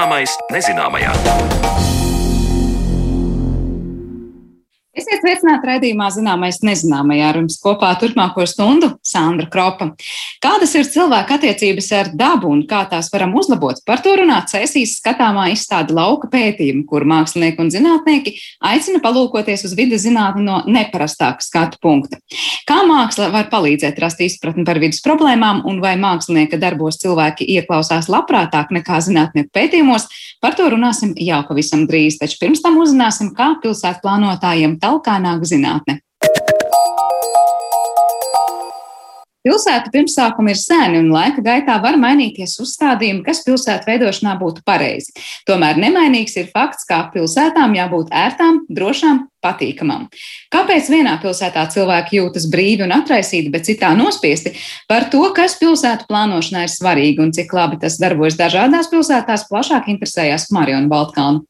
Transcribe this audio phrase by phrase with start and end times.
[0.00, 1.10] Zināmais nezināmajā.
[4.96, 9.90] Esiet sveicināti raidījumā Zināmais nezināmajā ar jums kopā turpmāko stundu Sandra Kropa.
[10.42, 13.80] Kādas ir cilvēka attiecības ar dabu un kā tās varam uzlabot?
[13.86, 18.34] Par to runāt sesijas skatāmā izstāde lauka pētījuma, kur mākslinieki un zinātnieki
[18.70, 22.20] aicina palūkoties uz vidas zinātni no neparastāka skatu punkta.
[22.68, 28.10] Kā māksla var palīdzēt rast izpratni par vidas problēmām un vai mākslinieka darbos cilvēki ieklausās
[28.12, 30.06] labprātāk nekā zinātnieku pētījumos,
[30.40, 35.46] par to runāsim jau pavisam drīz, taču pirms tam uzzināsim, kā pilsētu plānotājiem talkā nāk
[35.48, 36.00] zinātne.
[39.40, 45.14] Pilsētu pirmsākumi ir seni, un laika gaitā var mainīties uzstādījumi, kas pilsētu veidošanā būtu pareizi.
[45.48, 50.10] Tomēr nemainīgs ir fakts, ka pilsētām jābūt ērtām, drošām, patīkamām.
[50.52, 54.52] Kāpēc vienā pilsētā cilvēki jūtas brīvi un atraisīti, bet citā nospiesti?
[54.90, 59.88] Par to, kas pilsētu plānošanā ir svarīgi un cik labi tas darbojas dažādās pilsētās, plašāk
[59.94, 61.46] interesējās Mariona Baltkalna.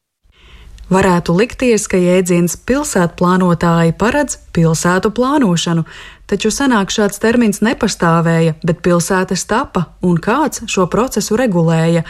[0.91, 5.85] Varētu likties, ka jēdziens pilsētplānotāji paredz pilsētu plānošanu,
[6.31, 12.05] taču senāk šāds termins nepastāvēja, bet pilsētas tapa un kāds šo procesu regulēja.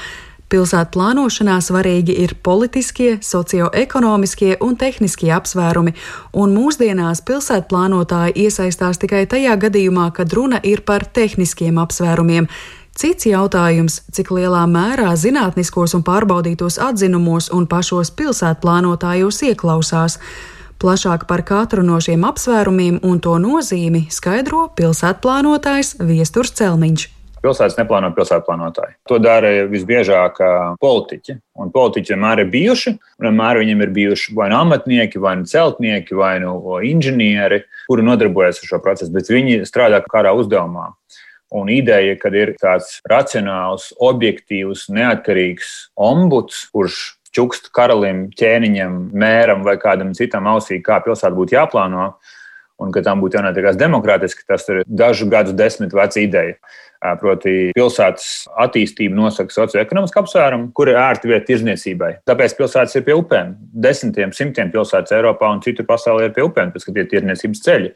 [0.50, 5.94] Pilsētu plānošanā svarīgi ir politiskie, socioekonomiskie un tehniskie apsvērumi,
[6.34, 12.50] un mūsdienās pilsētu plānotāji iesaistās tikai tajā gadījumā, kad runa ir par tehniskiem apsvērumiem.
[12.98, 20.18] Cits jautājums, cik lielā mērā zinātniskos un pārbaudītos atzinumos un pašos pilsētplānotājos ieklausās.
[20.80, 27.04] Plašāk par katru no šiem apsvērumiem un to nozīmi skaidro pilsētplānotājs Viesturs Celmiņš.
[27.44, 28.96] Pilsētas neplāno pilsētplānotāji.
[29.12, 30.40] To dara visbiežāk
[30.80, 31.36] politiķi.
[31.60, 32.94] Un politiķi vienmēr ir bijuši.
[33.20, 38.64] Vienmēr viņiem ir bijuši vai nu amatnieki, vai nu celtnieki, vai nu inženieri, kuri nodarbojas
[38.64, 40.94] ar šo procesu, bet viņi strādā kādā uzdevumā.
[41.60, 49.76] Un ideja, ka ir tāds racionāls, objektīvs, neatkarīgs ombuds, kurš čukst karalim, ķēniņam, mēram vai
[49.80, 52.12] kādam citam ausī, kā pilsēta būtu jāplāno,
[52.80, 56.56] un ka tam būtu jānotiekās demokrātiski, tas ir dažu gadu desmit veca ideja.
[57.00, 58.24] Proti, pilsētas
[58.60, 62.10] attīstība nosaka socioekonomisku apsvērumu, kur ir ērta vieta tirzniecībai.
[62.28, 63.54] Tāpēc pilsētas ir pie upēm.
[63.86, 67.88] Desmitiem, simtiem pilsētas Eiropā un citur pasaulē ir pie upēm, pēc tam ir tirzniecības ceļi,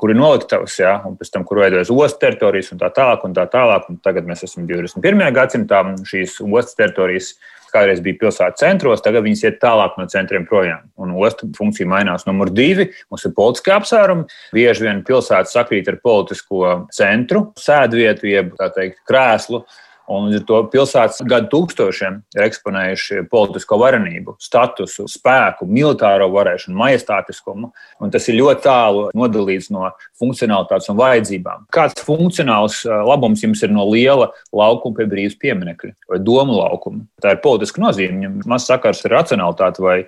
[0.00, 3.28] kur ir noliktavas, ja, un pēc tam, kur veidojas ostas teritorijas un tā tālāk.
[3.28, 5.26] Un tā tālāk un tagad mēs esam 21.
[5.36, 7.34] gadsimtā, šīs ostas teritorijas
[7.72, 10.86] kādreiz bija pilsētas centros, tagad viņas iet tālāk no centriem projām.
[11.00, 12.26] Un ostu funkcija mainās.
[12.28, 14.28] Numur divi- mums ir politiskie apsvērumi.
[14.52, 19.64] Bieži vien pilsēta sakrīt ar politisko centru, sēdvietu, jeb teikt, krēslu.
[20.12, 26.76] Un līdz ar to pilsētas gadu tūkstošiem ir eksponējuši politisko varenību, statusu, spēku, militāro varēšanu,
[26.78, 27.72] majestātiskumu.
[28.02, 29.90] Un tas ir ļoti tālu nodalīts no
[30.20, 31.66] funkcionalitātes un vajadzībām.
[31.74, 37.02] Kāds funkcionāls labums jums ir no liela laukuma pie brīvas pieminekļa vai domu laukuma?
[37.22, 38.20] Tā ir politiska nozīme.
[38.20, 39.98] Viņam maz sakars ar racionalitāti vai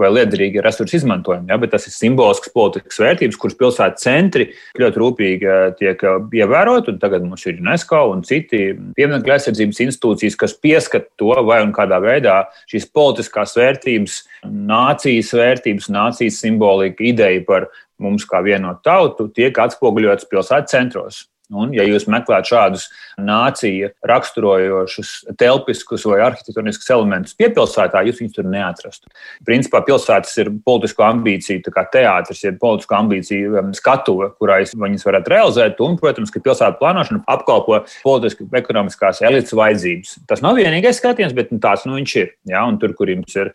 [0.00, 4.48] vai liederīgi resursu izmantojumu, ja, bet tas ir simbolisks politisks vērtības, kuras pilsētas centri
[4.80, 6.90] ļoti rūpīgi eh, tiek eh, ievērot.
[7.02, 8.62] Tagad mums ir UNESCO un citi
[8.96, 12.40] pieminiektu aizsardzības institūcijas, kas pieskat to vai un kādā veidā
[12.70, 20.28] šīs politiskās vērtības, nācijas vērtības, nācijas simbolika, ideja par mums kā vienotu tautu tiek atspoguļotas
[20.30, 21.24] pilsētas centros.
[21.50, 22.86] Un, ja jūs meklējat šādus
[23.18, 29.10] nāciju raksturojošus, telpiskus vai arhitektoniskus elementus piepilsētā, jūs viņus tur neatrastu.
[29.46, 35.82] Principā pilsētas ir politisko ambīciju teātris, ir politisko ambīciju um, skatuve, kurā viņas varētu realizēt.
[35.82, 40.20] Un, protams, ka pilsētu plānošana apkalpo politiski ekonomiskās elites vajadzības.
[40.30, 42.34] Tas nav vienīgais skatiens, bet nu, tāds nu, viņš ir.
[42.50, 42.62] Ja?
[42.68, 43.52] Un tur, kur jums ir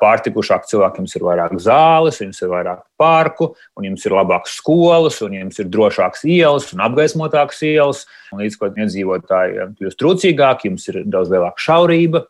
[0.00, 5.34] pārtikušāk cilvēkiem ir vairāk zāles, jums ir vairāk parku, un jums ir labākas skolas, un
[5.36, 8.04] jums ir drošākas ielas un apgaismotākas ielas.
[8.32, 12.24] Un līdz ko iedzīvotāji kļūst trūcīgāki, jums ir daudz lielāka šaurība,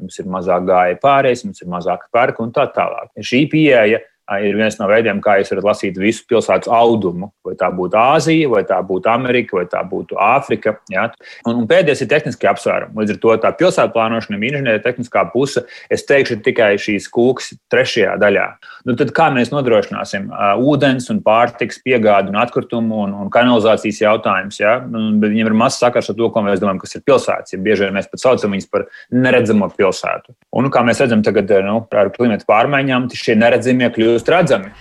[0.00, 3.12] jums ir mazāk gāja pārējais, jums ir mazāk parka un tā tālāk.
[3.18, 4.00] Šī pieeja
[4.38, 7.30] ir viens no veidiem, kā jūs varat lasīt visu pilsētas audumu.
[7.46, 10.76] Vai tā būtu Āzija, vai tā būtu Amerika, vai tā būtu Āfrika.
[10.92, 11.08] Ja?
[11.48, 12.94] Un, un pēdējais ir tehniskie apsvērumi.
[13.00, 17.54] Līdz ar to tā pilsētu plānošana, inženieru tehniskā puse, es teikšu, ir tikai šīs kūks
[17.72, 18.46] trešajā daļā.
[18.88, 24.00] Nu, tad kā mēs nodrošināsim uh, ūdens un pārtiks piegādi un atkritumu un, un kanalizācijas
[24.04, 24.60] jautājumus?
[24.62, 24.78] Ja?
[24.84, 27.56] Un, viņiem ir maz sakars ar to, ko mēs domājam, kas ir pilsētas.
[27.56, 30.36] Ja bieži vien mēs pat saucam viņus par neredzamo pilsētu.
[30.56, 34.72] Un, kā mēs redzam tagad nu, ar klimatu pārmaiņām, šie neredzamie kļūst kļūst redzami.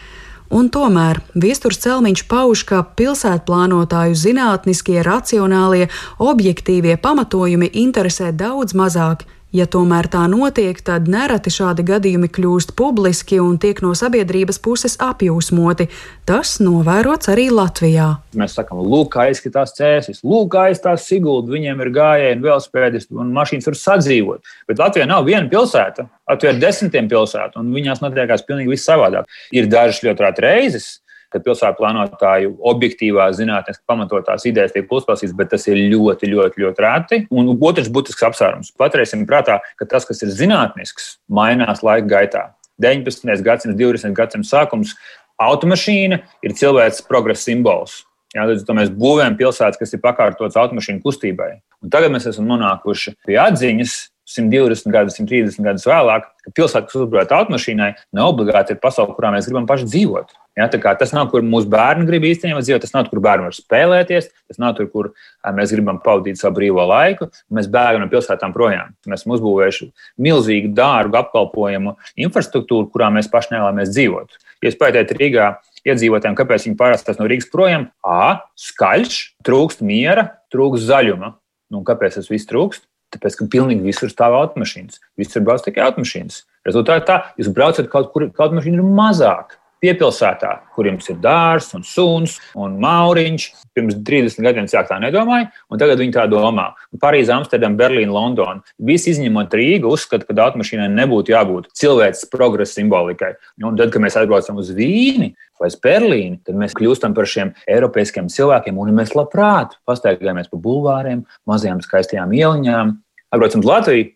[0.50, 9.66] Un tomēr Viestures Celmiņš pauž, ka pilsētplānotāju zinātniskie, racionālie, objektīvie pamatojumi interesē daudz mazāk Ja
[9.66, 15.88] tomēr tā notiek, tad nereti šādi gadījumi kļūst publiski un tiek no sabiedrības puses apjūsmoti.
[16.30, 18.12] Tas novērots arī Latvijā.
[18.38, 23.34] Mēs sakām, lūk, kā izskatās cēsis, lūk, kā izskatās Sigulda, viņiem ir gājēji, velospēdisti un
[23.34, 24.56] mašīnas var sadzīvot.
[24.70, 29.26] Bet Latvijā nav viena pilsēta, Latvijā ir desmitiem pilsētu, un viņās notiekās pilnīgi viss savādāk.
[29.50, 30.92] Ir dažas ļoti rātas reizes,
[31.34, 36.86] kad pilsētu plānotāju objektīvā zinātniski pamatotās idejas tiek uzklausītas, bet tas ir ļoti, ļoti, ļoti
[36.86, 37.22] reti.
[37.30, 38.74] Un otrs būtisks apsvērums.
[38.80, 42.44] Paturēsim prātā, ka tas, kas ir zinātnisks, mainās laika gaitā.
[42.80, 43.28] 19.
[43.44, 44.16] gadsimta, 20.
[44.16, 44.96] gadsimta sākums
[45.40, 48.04] automašīna ir cilvēks progresa simbols.
[48.36, 51.56] Jā, līdz to mēs būvējam pilsētas, kas ir pakārtotas automašīnu kustībai.
[51.82, 53.96] Un tagad mēs esam nonākuši pie atziņas,
[54.30, 59.32] 120 gadus, 130 gadus vēlāk, ka pilsēta, kas uzbūvēta automašīnai, ne obligāti ir pasaule, kurā
[59.34, 60.36] mēs gribam paši dzīvot.
[60.60, 64.28] Ja, tas nav, kur mūsu bērni grib īstenībā dzīvot, tas nav, kur bērni var spēlēties,
[64.52, 65.12] tas nav tur, kur
[65.56, 67.30] mēs gribam pavadīt savu brīvo laiku.
[67.56, 68.92] Mēs bēgam no pilsētām projām.
[69.08, 69.88] Mēs esam uzbūvējuši
[70.26, 71.96] milzīgu, dārgu apkalpojumu
[72.28, 74.36] infrastruktūru, kurā mēs paši nevēlamies dzīvot.
[74.60, 75.50] Ja jūs pētījat Rīgā
[75.88, 81.38] iedzīvotājiem, kāpēc viņi pārstājas no Rīgas projām, A, skaļš, trūkst miera, trūkst zaļuma.
[81.72, 82.89] Nu, kāpēc tas viss trūkst?
[83.14, 85.02] Tāpēc, ka pilnīgi visur stāv automašīnas.
[85.20, 86.44] Visur brauc tikai automašīnas.
[86.68, 91.86] Rezultātā jūs braucat kaut kur, kaut mašīna ir mazāk piepilsētā, kur jums ir dārsts un
[91.88, 93.48] suns un mauriņš.
[93.78, 96.70] Pirms 30 gadiem cilvēki tā nedomāja, un tagad viņi tā domā.
[97.02, 98.64] Parīzē, Amsterdama, Berlīna, Londona.
[98.80, 103.36] Visi izņemot Rīgu, uzskata, ka automašīnai nebūtu jābūt cilvēces progresa simbolikai.
[103.64, 108.30] Un tad, kad mēs atbraucam uz Vīni vai Berlīni, tad mēs kļūstam par šiem eiropeiskiem
[108.32, 112.98] cilvēkiem, un mēs labprāt pastaigājamies pa bulvāriem, mazajām skaistajām ieliņām.
[113.30, 114.12] Atbraucam uz Latviju,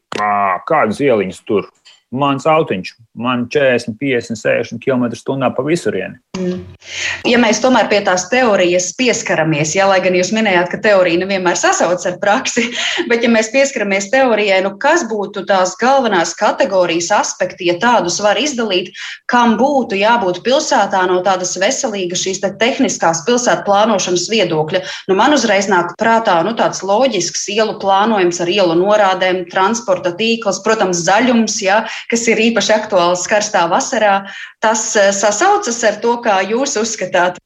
[0.68, 1.68] kādas ieliņas tur
[2.13, 6.18] mans autiņš, man 40, 50, 60 km/h pa visurieni.
[6.38, 6.63] Mm.
[7.30, 11.60] Ja mēs tomēr pie tās teorijas pieskaramies, ja, lai gan jūs minējāt, ka teorija nevienmēr
[11.60, 12.65] sasaucas ar praksi,
[13.12, 18.39] bet ja mēs pieskaramies teorijai, nu kas būtu tās galvenās kategorijas aspekti, ja tādus var
[18.42, 18.89] izdalīt,
[19.30, 24.83] kam būtu jābūt pilsētā no tādas veselīgas šīs te tehniskās pilsētu plānošanas viedokļa?
[25.12, 30.63] Nu, man uzreiz nāk prātā nu, tāds loģisks ielu plānojums ar ielu norādēm, transporta tīkls,
[30.65, 34.23] protams, zaļums, ja, kas ir īpaši aktuāls karstā vasarā,
[34.63, 37.39] tas eh, sasaucas ar to, kā jūs uzskatāt.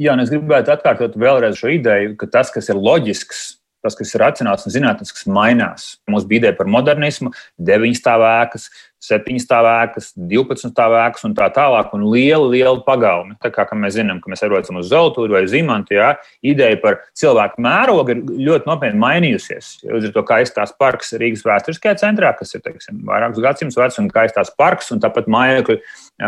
[0.00, 3.42] Jā, un es gribētu atkārtot vēlreiz šo ideju, ka tas, kas ir loģisks,
[3.84, 5.90] tas, kas ir racionāls un zinātnisks, mainās.
[6.08, 8.68] Mums bija ideja par modernismu, deviņas stāvēkas,
[9.00, 13.36] 7 stāvēkas, 12 stāvēkas un tā tālāk, un liela, liela pagalma.
[13.40, 16.12] Tā kā mēs zinām, ka mēs atrodamies uz Zeltūra vai Zimantu, jā,
[16.44, 19.72] ideja par cilvēku mērogu ir ļoti nopietni mainījusies.
[19.88, 24.12] Ar to, kā izstāsta parks Rīgas vēsturiskajā centrā, kas ir teiksim, vairākus gadsimtus vecs, un
[24.12, 25.80] kā izstāsta parks un tāpat mājokļu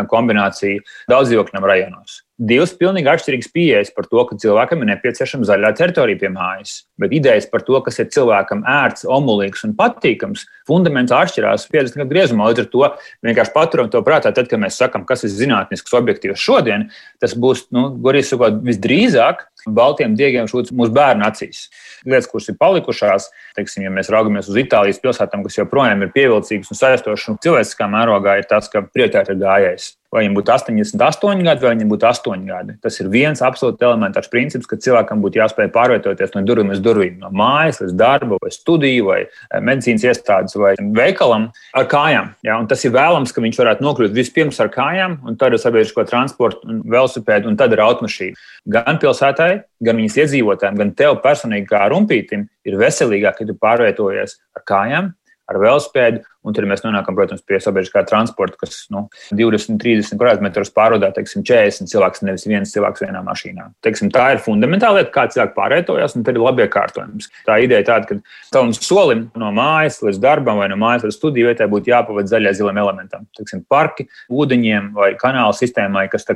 [0.09, 0.81] kombinācija
[1.11, 6.19] daudz dzīvokļiem rajonos divas pilnīgi atšķirīgas pieejas par to, ka cilvēkam ir nepieciešama zaļā teritorija
[6.23, 6.73] pie mājas.
[6.99, 12.09] Bet idejas par to, kas ir cilvēkam ērts, omulīgs un patīkams, fundamentāli atšķirās 50 gadu
[12.09, 12.49] griezumā.
[12.49, 12.89] Līdz ar to
[13.27, 16.89] vienkārši paturam to prātā, tad, kad mēs sakām, kas ir zinātnisks objektīvs šodien,
[17.21, 21.67] tas būs, nu, gurīgi sakot, visdrīzāk baltiem diegiem šūts mūsu bērnu acīs.
[22.03, 26.73] Lietas, kuras ir palikušās, teiksim, ja mēs raugamies uz Itālijas pilsētām, kas joprojām ir pievilcīgas
[26.73, 31.41] un saistošas, un cilvēciskā mērogā ir tas, ka prioritāte ir gājējs vai viņam būtu 88
[31.43, 32.75] gadi, vai viņam būtu 8 gadi.
[32.83, 37.15] Tas ir viens absolūti elementārs princips, ka cilvēkam būtu jāspēj pārvietoties no durvīm līdz durvīm,
[37.23, 42.33] no mājas līdz darba, vai studiju, vai eh, medicīnas iestādes, vai veikalam ar kājām.
[42.45, 42.59] Ja?
[42.61, 46.05] Un tas ir vēlams, ka viņš varētu nokļūt vispirms ar kājām, un tad ar sabiedrisko
[46.09, 48.37] transportu, un velosipēdu, un tad ar automašīnu.
[48.73, 49.51] Gan pilsētai,
[49.83, 55.11] gan viņas iedzīvotājiem, gan tev personīgi kā rumpītim ir veselīgāk, ja tu pārvietojies ar kājām,
[55.51, 60.49] ar velospēdu, un tad mēs nonākam, protams, pie sabiedriskā transporta, kas nu, 20, 30 km
[60.75, 63.69] pārvadā teiksim, 40 cilvēks, nevis viens cilvēks vienā mašīnā.
[63.85, 67.29] Teiksim, tā ir fundamentāla lieta, kā cilvēki pārvietojas, un tad ir labi iekārtojums.
[67.47, 71.51] Tā ideja tāda, ka tavam solim no mājas līdz darbam vai no mājas līdz studiju
[71.51, 73.27] vietai būtu jāpavada zaļai zilam elementam.
[73.39, 76.27] Teiksim, parki, ūdeņiem vai kanāla sistēmai, kas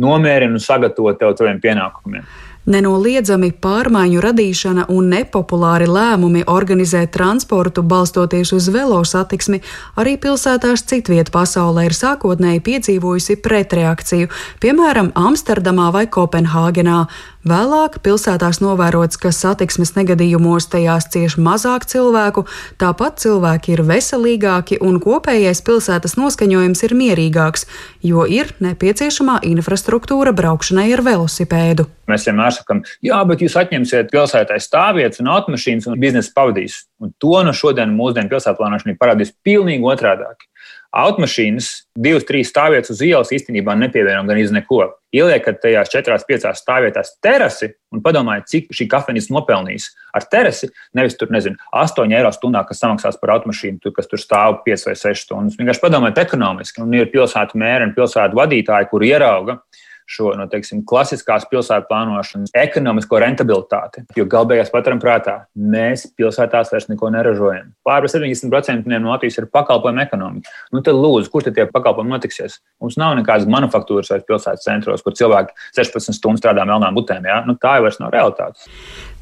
[0.00, 2.26] nomierina un sagatavo tev taviem pienākumiem.
[2.64, 9.60] Nenoliedzami pārmaiņu radīšana un nepopulāri lēmumi organizēt transportu balstoties uz velosatiksmi
[10.00, 14.32] arī pilsētās citviet pasaulē ir sākotnēji piedzīvojusi pretreakciju,
[14.64, 17.04] piemēram, Amsterdamā vai Kopenhāgenā.
[17.44, 22.46] Vēlāk pilsētās novērots, ka satiksmes negadījumos tajās cieš mazāk cilvēku,
[22.80, 27.66] tāpat cilvēki ir veselīgāki un kopējais pilsētas noskaņojums ir mierīgāks,
[28.00, 31.84] jo ir nepieciešamā infrastruktūra braukšanai ar velosipēdu.
[32.08, 36.86] Mēs vienmēr sakām, jā, bet jūs atņemsiet pilsētai stāvvietas un automašīnas un biznesa pavadīs.
[37.04, 40.48] Un to no šodien mūsdienu pilsētplānošanai parādīs pilnīgi otrādāk
[40.94, 44.84] automašīnas, divas, trīs stāvvietas uz ielas īstenībā nepievienojam gan iz neko.
[45.14, 50.70] Ieliekat tajās četrās, piecās stāvvietās terasi un padomājiet, cik šī kafejnīca nopelnīs ar terasi.
[50.98, 54.88] Nevis tur, nezinu, 8 eiro stundā, kas samaksās par automašīnu, tur, kas tur stāv 5
[54.90, 55.58] vai 6 stundas.
[55.60, 56.82] Vienkārši padomājiet ekonomiski.
[56.82, 59.60] Un ir pilsētu mēri un pilsētu vadītāji, kur ierauga
[60.06, 64.04] šo no, teiksim, klasiskās pilsētu plānošanas ekonomisko rentabilitāti.
[64.18, 67.72] Jo galvenais paturam prātā, mēs pilsētās vairs neko neražojam.
[67.86, 70.52] Pār 70% no Latvijas ir pakalpojumu ekonomika.
[70.74, 72.60] Nu, tad lūdzu, kur tad tie pakalpojumi notiksies?
[72.82, 77.24] Mums nav nekādas manufaktūras vai pilsētas centros, kur cilvēki 16 stundas strādā melnām butēm.
[77.28, 77.40] Ja?
[77.48, 78.68] Nu, tā jau vairs nav realitāte.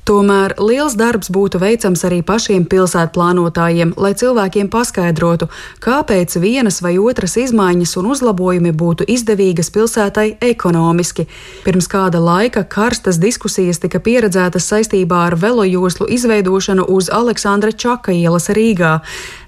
[0.03, 5.47] Tomēr liels darbs būtu veicams arī pašiem pilsētplānotājiem, lai cilvēkiem paskaidrotu,
[5.85, 11.29] kāpēc vienas vai otras izmaiņas un uzlabojumi būtu izdevīgas pilsētai ekonomiski.
[11.63, 18.51] Pirms kāda laika karstas diskusijas tika pieredzētas saistībā ar velojoslu izveidošanu uz Aleksandra Čaka ielas
[18.51, 18.97] Rīgā,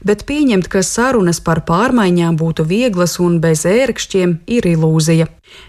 [0.07, 5.27] bet pieņemt, ka sarunas par pārmaiņām būtu vieglas un bez ērkšķiem, ir ilūzija.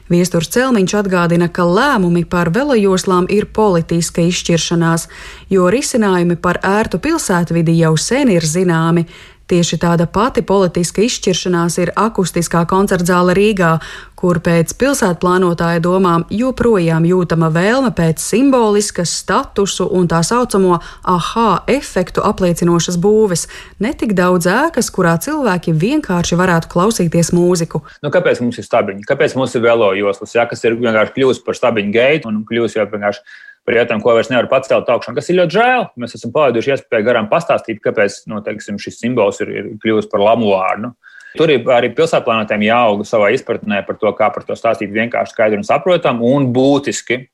[0.10, 5.08] Viesturs Celmiņš atgādina, ka lēmumi par velojoslām ir politiska izšķiršanās,
[5.50, 9.08] jo risinājumi par ērtu pilsētvidi jau sen ir zināmi,
[9.46, 13.75] Tieši tāda pati politiska izšķiršanās ir akustiskā koncertzāle Rīgā,
[14.18, 20.80] kur pēc pilsētplānotāja domām joprojām jūtama vēlme pēc simboliskas statusu un tā saucamo
[21.14, 23.46] aha efektu apliecinošas būves,
[23.86, 27.84] ne tik daudz ēkas, kurā cilvēki vienkārši varētu klausīties mūziku.
[28.02, 29.06] Nu, kāpēc mums ir stabiņi?
[29.06, 32.90] Kāpēc mums ir velojoslas, ja, kas ir vienkārši kļuvusi par stabiņu geitu un kļuvusi jau
[32.90, 33.22] vienkārši
[33.66, 35.86] par jautājumu, ko vairs nevar pacelt augšā, kas ir ļoti žēl.
[36.02, 40.24] Mēs esam palaiduši iespēju garām pastāstīt, kāpēc nu, teiksim, šis simbols ir, ir kļuvis par
[40.24, 40.94] lamu vārdu.
[41.36, 45.60] Tur ir arī pilsētplānotēm jāauga savā izpratnē par to, kā par to stāstīt vienkārši, skaidri
[45.60, 47.26] un saprotam, un būtiski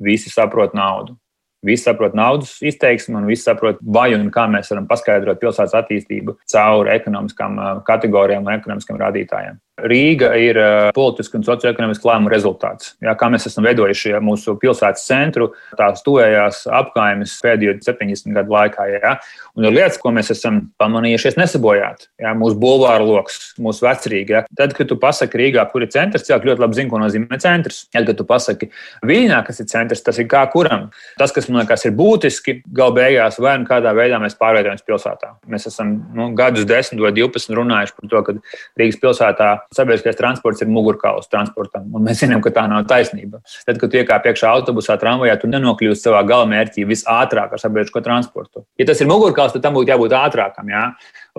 [0.00, 1.18] visi saprot naudu.
[1.66, 6.38] Visi saprot naudas izteiksmi, un visi saprot, vai un kā mēs varam paskaidrot pilsētas attīstību
[6.48, 9.58] caur ekonomiskām kategorijām un ekonomiskiem rādītājiem.
[9.88, 10.58] Rīga ir
[10.96, 12.94] politiska un socioekonomiska lēmuma rezultāts.
[13.04, 18.86] Jā, kā mēs esam veidojuši mūsu pilsētas centru, tās tuvējās apgājumas pēdējo 70 gadu laikā.
[18.94, 19.14] Jā.
[19.58, 22.08] Un ir lietas, ko mēs esam pamanījušies nesabojāt.
[22.20, 24.44] Jā, mūsu bulvāra lokus, mūsu vecrīga.
[24.58, 27.82] Tad, kad tu pasaki Rīgā, kur ir centrs, cilvēki ļoti labi zina, ko nozīmē centrs.
[27.90, 28.70] Tad, kad tu pasaki
[29.06, 30.88] Viļņā, kas ir centrs, tas ir kā kuram.
[31.20, 35.34] Tas, kas man liekas ir būtiski, gal beigās vai nu kādā veidā mēs pārveidojamies pilsētā.
[35.50, 38.36] Mēs esam nu, gadus 10 vai 12 runājuši par to, ka
[38.80, 41.84] Rīgas pilsētā sabiedriskais transports ir mugurkauls transportam.
[41.94, 43.38] Un mēs zinām, ka tā nav taisnība.
[43.68, 48.64] Tad, kad iekāp iekšā autobusā, tramvajā, tu nenokļūsi savā galamērķī visātrāk ar sabiedrisko transportu.
[48.80, 50.72] Ja tas ir mugurkauls, tad tam būtu jābūt ātrākam.
[50.74, 50.88] Jā?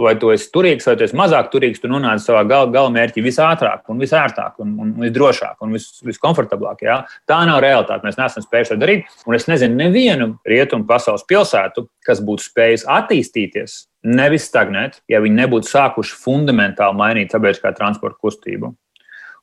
[0.01, 3.83] Vai tu esi turīgs, vai tu esi mazāk turīgs, tu nonāc savā gal, galamērķī visātrāk,
[3.91, 6.83] un visērtāk, un, un visdrošāk un vis, viskomfortablāk.
[6.87, 6.97] Jā?
[7.29, 8.07] Tā nav realitāte.
[8.07, 9.15] Mēs neesam spējuši to darīt.
[9.29, 15.43] Un es nezinu nevienu rietumu pasaules pilsētu, kas būtu spējis attīstīties nevis stagnēt, ja viņi
[15.43, 18.73] nebūtu sākuši fundamentāli mainīt sabiedriskā transporta kustību.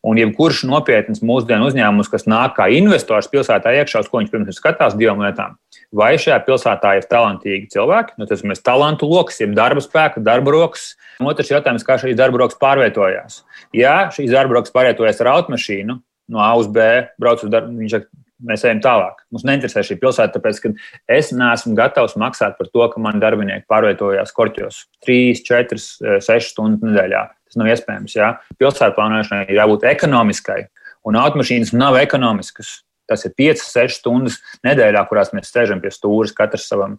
[0.07, 4.61] Un jebkurš nopietns mūsdienu uzņēmums, kas nāk kā investors pilsētā iekšā, uz ko viņš pirms
[4.61, 5.57] skatās divām lietām.
[5.91, 10.55] Vai šajā pilsētā ir talantīgi cilvēki, nu, tas ir talantu lokus, jeb darba spēka, darba
[10.55, 10.93] rokas.
[11.19, 13.43] Otrs jautājums, kā šīs darba rokas pārvietojās.
[13.75, 16.85] Ja šīs darba rokas pārvietojas ar automašīnu no A uz B,
[17.19, 17.99] brauc uz darbu, viņš
[18.47, 19.23] mēs ejam tālāk.
[19.33, 20.73] Mums neinteresē šī pilsēta, tāpēc, ka
[21.11, 25.83] es neesmu gatavs maksāt par to, ka man darbinieki pārvietojās korķos 3, 4,
[26.23, 27.25] 6 stundas nedēļā.
[27.49, 28.17] Tas nav iespējams.
[28.19, 28.33] Jā.
[28.61, 30.61] Pilsētu plānošanai ir jābūt ekonomiskai,
[31.09, 32.83] un automašīnas nav ekonomiskas.
[33.09, 34.37] Tas ir 5, 6 stundas
[34.67, 36.99] nedēļā, kurās mēs sēžam pie stūres, katrs savam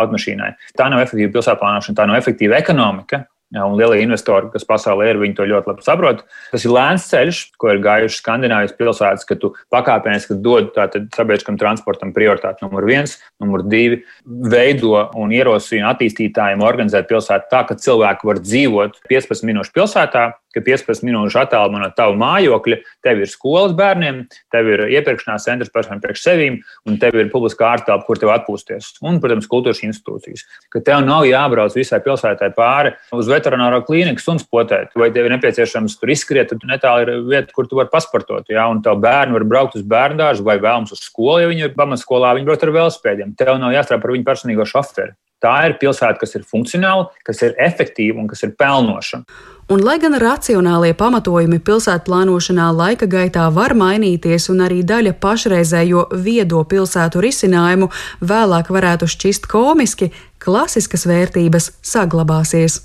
[0.00, 0.54] automašīnai.
[0.78, 3.26] Tā nav efektīva pilsētu plānošana, tā nav efektīva ekonomika.
[3.50, 6.20] Un lielie investori, kas pasaulē ir, viņi to ļoti labi saprot.
[6.52, 10.70] Tas ir lēns ceļš, ko ir gājuši Skandinājijas pilsētas, ka tu pakāpeniski dod
[11.16, 17.74] sabiedriskam transportam prioritāti numur viens, numur divi, veido un ierosina attīstītājiem organizēt pilsētu tā, ka
[17.74, 23.30] cilvēki var dzīvot 15 minūšu pilsētā, ka 15 minūšu attālumā no tava mājokļa tev ir
[23.30, 28.20] skolas bērniem, tev ir iepirkšanās centrs pašam priekš sevīm, un tev ir publiskā ārtelpa, kur
[28.20, 28.92] tev atpūsties.
[29.06, 30.46] Un, protams, kultūras institūcijas.
[30.72, 35.36] Ka tev nav jābrauc visai pilsētai pāri uz veterināro klīniku suns potēt, vai tev ir
[35.36, 38.50] nepieciešams tur izskriet, tad netālu ir vieta, kur tu vari pasportot.
[38.50, 38.66] Ja?
[38.72, 41.74] Un tev bērni var braukt uz bērnu dārzu vai vēlams uz skolu, ja viņi ir
[41.78, 43.34] pamatskolā, viņi brauc ar velospēdiem.
[43.38, 45.14] Tev nav jāstrādā par viņu personīgo šoferi.
[45.40, 49.22] Tā ir pilsēta, kas ir funkcionāla, kas ir efektīva un kas ir pelnoša.
[49.70, 56.08] Un, lai gan racionālie pamatojumi pilsētu plānošanā laika gaitā var mainīties, un arī daļa pašreizējo
[56.24, 57.88] viedo pilsētu risinājumu
[58.20, 60.10] vēlāk varētu šķist komiski,
[60.42, 62.80] klasiskas vērtības saglabāsies.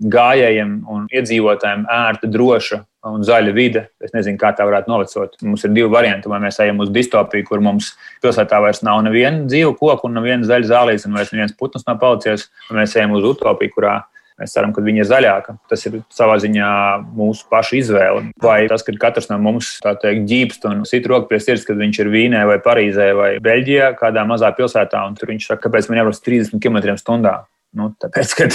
[0.00, 3.86] Gājējiem un iedzīvotājiem ērta, droša un zaļa vide.
[4.04, 5.38] Es nezinu, kā tā varētu novecot.
[5.46, 6.28] Mums ir divi varianti.
[6.30, 10.48] Vai mēs ejam uz distopiju, kur mums pilsētā vairs nav neviena dzīva koka un neviena
[10.48, 14.00] zaļa zālīte, un vairs neviens putns nav palicis, vai mēs ejam uz utopiju, kurā
[14.40, 15.54] Mēs ceram, ka viņa ir zaļāka.
[15.68, 16.68] Tas ir savā ziņā
[17.12, 18.30] mūsu pašu izvēle.
[18.40, 22.00] Vai tas, ka katrs no mums teikt, ģīpst un sit roku pie sirds, kad viņš
[22.00, 26.00] ir Vīnē vai Parīzē vai Beļģijā, kādā mazā pilsētā, un tur viņš saka, kāpēc man
[26.00, 27.36] jābrauc 30 km/h.
[27.78, 28.46] Nu, tāpēc, ka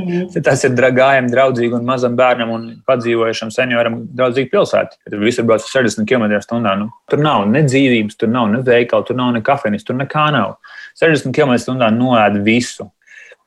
[0.00, 0.30] mhm.
[0.46, 4.98] tas ir gājējiem draudzīgi un mazam bērnam un padzīvojušam senioram draudzīgi pilsēta.
[5.06, 6.74] Tur visur brauc 60 km/h.
[6.80, 10.28] Nu, tur nav ne dzīvības, tur nav ne veikala, tur nav ne kafejnīcas, tur nekā
[10.34, 10.56] nav.
[10.98, 12.90] 60 km/h noēd visu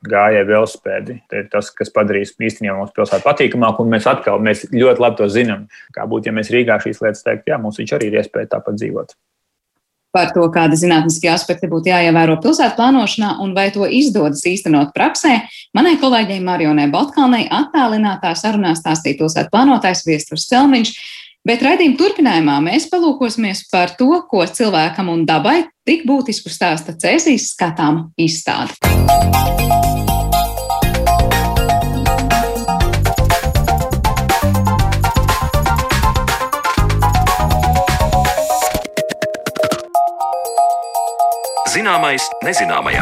[0.08, 1.18] gājēju velospēdi.
[1.30, 5.20] Tas ir tas, kas padarīs īstenībā mūsu pilsētu patīkamāku, un mēs atkal mēs ļoti labi
[5.20, 5.68] to zinām.
[5.96, 8.80] Kā būtu, ja mēs Rīgā šīs lietas teiktu, jā, mums viņš arī ir iespēja tāpat
[8.80, 9.14] dzīvot.
[10.12, 15.38] Par to, kāda zinātniskie aspekti būtu jāievēro pilsētu plānošanā un vai to izdodas īstenot praksē,
[15.78, 20.94] manai kolēģei Marionai Baltkalnei attālinātā sarunā stāstīja pilsētu plānotājs Viesturs Celmiņš.
[21.48, 27.54] Bet raidījuma turpinājumā mēs palūkosimies par to, ko cilvēkam un dabai tik būtisku stāsta Cēsīs
[27.56, 28.76] skatām izstāde.
[41.82, 43.02] Zināmais nezināmajā.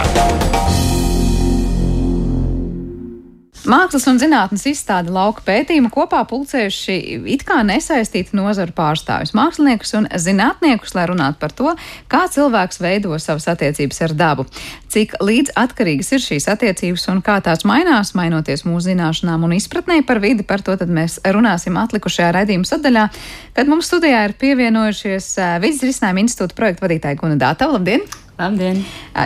[3.67, 6.95] Mākslas un zinātnes izstāde lauka pētījumu kopā pulcējuši
[7.33, 11.73] it kā nesaistīti nozaru pārstāvjus, māksliniekus un zinātniekus, lai runātu par to,
[12.07, 14.47] kā cilvēks veido savas attiecības ar dabu,
[14.87, 19.99] cik līdz atkarīgas ir šīs attiecības un kā tās mainās, mainoties mūsu zināšanām un izpratnē
[20.07, 20.47] par vidi.
[20.47, 23.05] Par to mēs runāsim atlikušajā raidījuma sadaļā,
[23.59, 27.75] kad mums studijā ir pievienojušies Vidzes risinājuma institūta projekta vadītāja Guna Dātava.
[27.75, 28.07] Labdien!
[28.39, 28.77] Labdien!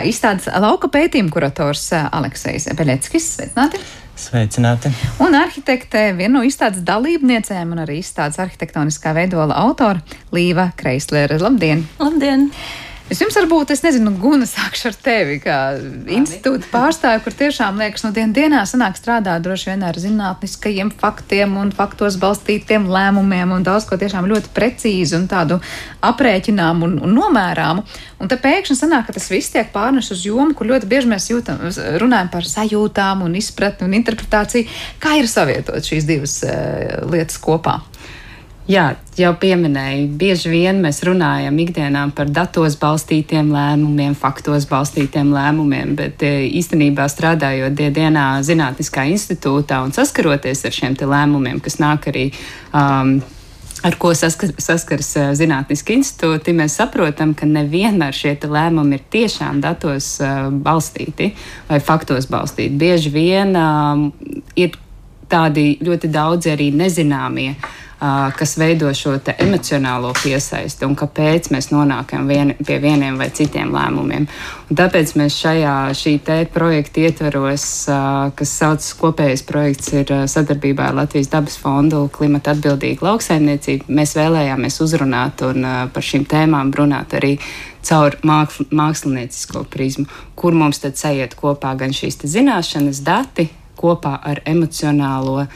[0.08, 3.28] Izstādes lauka pētījuma kurators Aleksejs Beļeckis.
[3.36, 3.78] Sveicināti!
[4.18, 4.90] Sveicināti!
[5.22, 10.02] Un arhitekte, viena no izstādes dalībniecēm un arī izstādes arhitektoniskā veidola autora
[10.34, 11.38] Līva Kreislere.
[11.38, 11.86] Labdien!
[12.02, 12.48] Labdien!
[13.14, 16.16] Es jums varbūt, es nezinu, Guna, sākšu ar tevi, kā Labi.
[16.16, 21.54] institūta pārstāvi, kur tiešām liekas, no dienas dienā sanāk strādāt droši vien ar zinātniskajiem faktiem
[21.60, 25.60] un faktos balstītiem lēmumiem un daudz ko tiešām ļoti precīzi un tādu
[26.02, 27.86] aprēķinām un, un nomērāmu.
[28.18, 31.30] Un te pēkšņi sanāk, ka tas viss tiek pārnes uz jomu, kur ļoti bieži mēs
[31.30, 31.62] jūtam,
[32.02, 34.66] runājam par sajūtām un izpratni un interpretāciju.
[34.98, 37.78] Kā ir savietot šīs divas uh, lietas kopā?
[38.64, 45.92] Jā, jau pieminēju, bieži vien mēs runājam ikdienā par datos balstītiem lēmumiem, faktos balstītiem lēmumiem,
[45.98, 52.30] bet e, īstenībā strādājot dienā Zinātniskā institūtā un saskaroties ar šiem lēmumiem, kas nāk arī.
[52.72, 53.18] Um,
[53.84, 59.58] Ar ko saskar, saskars uh, zinātniski institūti, mēs saprotam, ka nevienmēr šie lēmumi ir tiešām
[59.60, 61.34] datos uh, balstīti
[61.68, 62.78] vai faktos balstīti.
[62.80, 64.06] Bieži vien um,
[64.56, 64.78] ir
[65.28, 67.50] tādi ļoti daudzi arī nezināmie
[68.38, 74.26] kas veido šo emocionālo piesaisti un kāpēc mēs nonākam vien, pie vieniem vai citiem lēmumiem.
[74.70, 76.14] Un tāpēc mēs šajā šī
[76.52, 77.66] projekta ietveros,
[78.36, 83.88] kas saucas kopējais projekts, ir sadarbībā ar Latvijas dabas fondu klimata atbildīgu lauksaimniecību.
[83.88, 87.36] Mēs vēlējāmies uzrunāt un par šīm tēmām runāt arī
[87.84, 95.42] caur māksliniecisko prizmu, kur mums tad sajiet kopā gan šīs zināšanas, dati, kopā ar emocionālo
[95.42, 95.48] uh,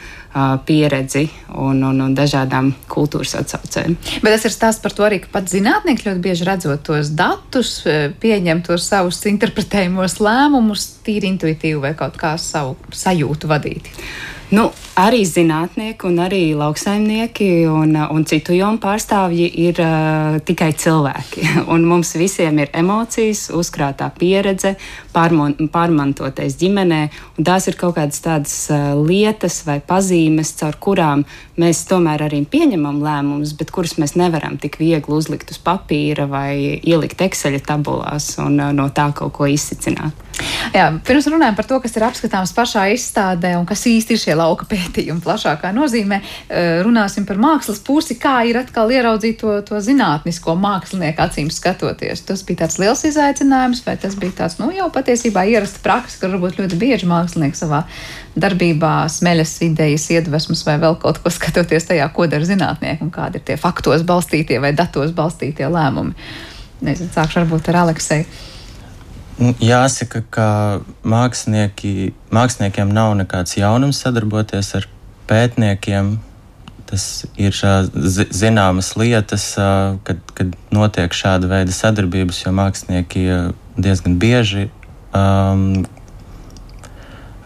[0.65, 3.97] pieredzi un, un, un dažādām kultūras atsaucēm.
[4.23, 7.75] Bet tas ir stāsts par to arī, ka pat zinātnieki ļoti bieži redzot tos datus,
[8.21, 13.95] pieņem tos savus interpretējumos lēmumus, tīri intuitīvi vai kaut kā savu sajūtu vadīti.
[14.49, 14.63] Nu,
[14.97, 21.43] arī zinātnieki, un arī lauksaimnieki un, un citu jomu pārstāvji ir uh, tikai cilvēki.
[21.75, 24.71] Un mums visiem ir emocijas, uzkrātā pieredze,
[25.13, 27.01] pārmon, pārmantotais ģimenē,
[27.45, 31.27] tās ir kaut kādas tādas uh, lietas vai pazīmes, caur kurām
[31.61, 36.79] mēs tomēr arī pieņemam lēmumus, bet kurus mēs nevaram tik viegli uzlikt uz papīra vai
[36.81, 40.25] ielikt Excel tabulās un uh, no tā kaut ko izsicināt.
[40.73, 44.35] Jā, pirms runājam par to, kas ir apskatāms pašā izstādē un kas īsti ir šie
[44.37, 49.81] lauka pētījumi plašākā nozīmē, eh, runāsim par mākslas pusi, kā ir atkal ieraudzīt to, to
[49.83, 52.23] zinātnisko mākslinieku acīm skatoties.
[52.27, 56.31] Tas bija tāds liels izaicinājums, vai tas bija tāds, nu, jau patiesībā ierasta praksa, ka
[56.31, 57.83] varbūt ļoti bieži mākslinieki savā
[58.39, 63.41] darbībā smeļas idejas, iedvesmas vai vēl kaut ko skatoties tajā, ko dara zinātnieki un kādi
[63.41, 66.15] ir tie faktos balstītie vai datos balstītie lēmumi.
[66.85, 68.58] Nezinu, sākšu varbūt ar Aleksēju.
[69.39, 70.45] Nu, jāsaka, ka
[71.07, 74.87] māksliniekiem nav nekāds jaunums sadarboties ar
[75.29, 76.17] pētniekiem.
[76.89, 77.05] Tas
[77.39, 79.45] ir zināmas lietas,
[80.03, 83.23] kad, kad notiek šāda veida sadarbības, jo mākslinieki
[83.79, 84.65] diezgan bieži
[85.15, 85.85] um,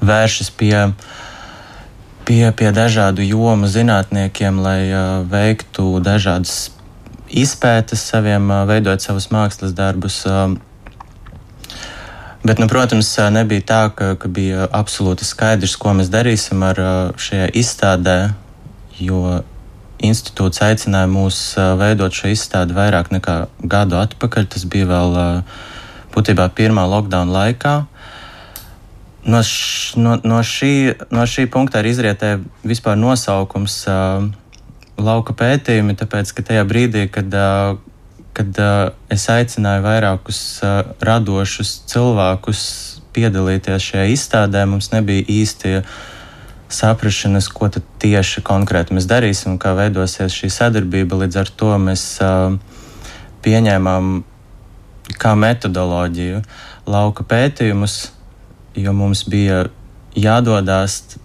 [0.01, 0.75] vēršas pie,
[2.25, 6.71] pie, pie dažādu jomu zinātniekiem, lai uh, veiktu dažādas
[7.29, 10.23] izpētes saviem, uh, veidot savus mākslas darbus.
[10.25, 10.56] Uh,
[12.43, 16.82] Bet, nu, protams, nebija tā, ka, ka bija absolūti skaidrs, ko mēs darīsim ar
[17.15, 18.17] šajā izstādē,
[18.99, 19.39] jo
[20.03, 21.39] institūts aicināja mūs
[21.79, 24.49] veidot šo izstādi vairāk nekā gadu atpakaļ.
[24.51, 25.15] Tas bija vēl
[26.13, 27.77] būtībā pirmā lockdown laikā.
[29.23, 30.73] No, š, no, no, šī,
[31.15, 34.25] no šī punkta arī izrietēja vispār nosaukums uh,
[34.99, 37.77] lauka pētījumi, tāpēc ka tajā brīdī, kad uh,
[38.33, 42.63] kad uh, es aicināju vairākus uh, radošus cilvēkus
[43.13, 45.83] piedalīties šajā izstādē, mums nebija īsti
[46.73, 47.69] saprašanas, ko
[48.01, 51.21] tieši konkrēti mēs darīsim kā veidosies šī sadarbība.
[51.21, 52.57] Līdz ar to mēs uh,
[53.45, 54.13] pieņēmām
[55.21, 56.41] kā metodoloģiju
[56.89, 57.97] lauka pētījumus,
[58.79, 59.67] jo mums bija
[60.17, 61.19] jādodas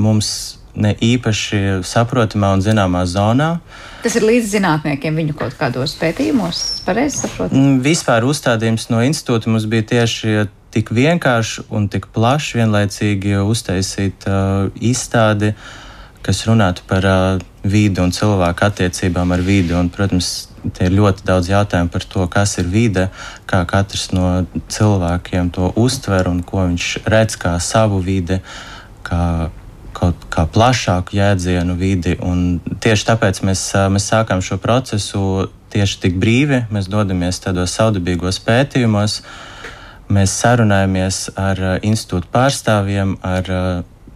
[0.00, 3.50] mums ne īpaši saprotamā un zināmā zonā.
[4.04, 7.58] Tas ir līdz zinātniekiem viņu kaut kādos pētījumos, pareizi saprotu?
[7.58, 14.26] Mm, vispār uzstādījums no institūta mums bija tieši tik vienkārši un tik plaši vienlaicīgi uztaisīt
[14.30, 15.52] uh, izstādi,
[16.24, 19.74] kas runātu par uh, vidi un cilvēku attiecībām ar vidi.
[19.76, 23.08] Un, protams, te ir ļoti daudz jautājumu par to, kas ir vide,
[23.50, 28.40] kā katrs no cilvēkiem to uztver un ko viņš redz kā savu vidi.
[29.04, 29.50] Kā
[30.00, 32.16] kaut kā plašāku jēdzienu vidi.
[32.80, 35.22] Tieši tāpēc mēs, mēs sākām šo procesu
[35.70, 36.64] tieši tik brīvi.
[36.72, 39.20] Mēs dodamies tādos saudabīgos pētījumos,
[40.10, 43.52] mēs sarunājamies ar institūtu pārstāvjiem, ar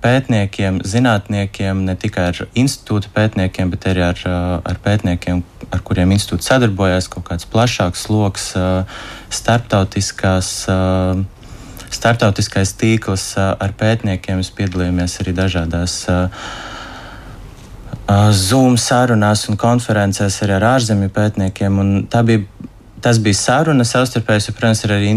[0.05, 4.25] pētniekiem, zinātniekiem, ne tikai ar institūta pētniekiem, bet arī ar,
[4.61, 5.41] ar pētniekiem,
[5.73, 8.51] ar kuriem institūts sadarbojas, kaut kāds plašāks lokus,
[9.33, 10.51] starptautiskās
[11.97, 14.41] startautiskais tīkls ar pētniekiem.
[14.41, 15.97] Mēs piedalījāmies arī dažādās
[18.37, 21.79] Zoom sarunās un konferencēs arī ar ārzemju pētniekiem.
[22.29, 22.69] Bija,
[23.05, 25.15] tas bija saruna savstarpēji, protams, ir arī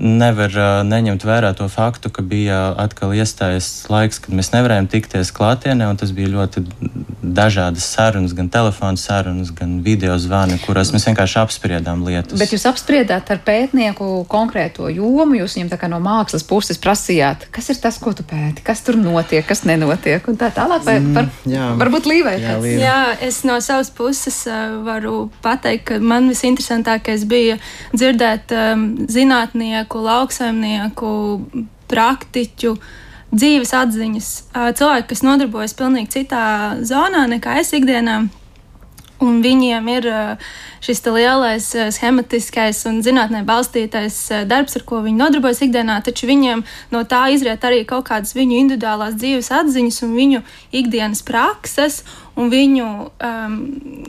[0.00, 5.32] nevar uh, neņemt vērā to faktu, ka bija atkal iestājies laiks, kad mēs nevarējām tikties
[5.36, 6.64] klātienē, un tas bija ļoti
[7.22, 12.38] dažādas sarunas, gan telefona sarunas, gan video zvani, kurās mēs vienkārši apspriedām lietas.
[12.40, 17.46] Bet jūs apspriedāt ar pētnieku konkrēto jomu, jūs viņam tā kā no mākslas puses prasījāt,
[17.54, 20.98] kas ir tas, ko tu pēti, kas tur notiek, kas nenotiek, un tā tālāk, vai
[21.14, 22.36] par, mm, varbūt līvai.
[22.42, 27.58] Jā, jā, es no savas puses uh, varu pateikt, ka man visinteresantākais bija
[27.94, 31.40] dzirdēt um, zinātnieku zemnieku, lauksaimnieku,
[31.88, 32.76] praktiķu
[33.32, 34.28] dzīves atziņas.
[34.76, 38.28] Cilvēki, kas nodarbojas pilnīgi citā zonā nekā es ikdienā,
[39.22, 40.08] un viņiem ir
[40.82, 47.04] šis lielais, schematiskais un zinātnē balstītais darbs, ar ko viņi nodarbojas ikdienā, taču viņiem no
[47.04, 50.42] tā izriet arī kaut kādas viņu individuālās dzīves atziņas un viņu
[50.72, 52.02] ikdienas prakses.
[52.32, 53.56] Un viņu um,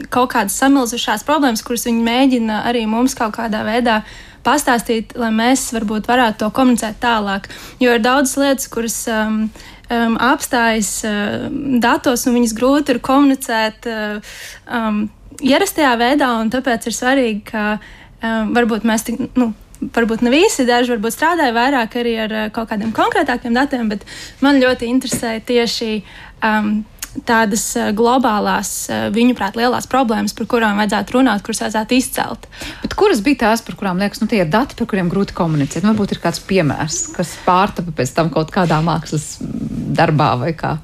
[0.07, 5.31] kaut kādas samilzušās problēmas, kuras viņi mēģina arī mums kaut kādā veidā uh, pastāstīt, lai
[5.33, 7.49] mēs varbūt varētu to komunicēt tālāk.
[7.83, 9.43] Jo ir daudz lietas, kuras um,
[9.89, 11.49] um, apstājas uh,
[11.83, 15.03] datos, un viņas grūti ir komunicēt uh, um,
[15.43, 19.27] ierastajā veidā, un tāpēc ir svarīgi, ka um, varbūt mēs tik.
[19.39, 19.53] Nu,
[19.83, 24.05] Varbūt ne visi, daži varbūt strādāja vairāk arī ar uh, kaut kādiem konkrētākiem datiem, bet
[24.39, 25.89] man ļoti interesē tieši
[26.39, 26.69] um,
[27.27, 32.47] tādas eh, globālās, eh, viņuprāt, lielās problēmas, par kurām vajadzētu runāt, kuras vajadzētu izcelt.
[32.81, 35.85] Bet kuras bija tās, par kurām liekas, nu, tie ir dati, par kuriem grūti komunicēt?
[35.85, 39.37] Nu, varbūt ir kāds piemērs, kas pārtapa pēc tam kaut kādā mākslas
[39.93, 40.77] darbā vai kā.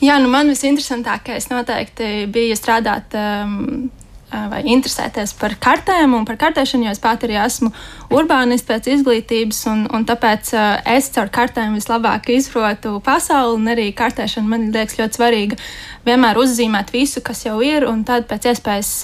[0.00, 3.90] Jā, nu man visinteresantākais noteikti bija strādāt um,
[4.30, 7.72] vai interesēties par kartēm un par kartēšanu, jo es pati arī esmu
[8.14, 10.52] urbānists pēc izglītības, un, un tāpēc
[10.94, 15.60] es caur kartēm vislabāk izprotu pasauli, un arī kartēšana man liekas ļoti svarīga.
[16.06, 18.94] Vienmēr uzzīmēt visu, kas jau ir, un tad pēc iespējas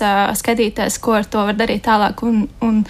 [0.41, 2.23] skatīties, ko ar to var darīt tālāk.
[2.27, 2.85] Un, un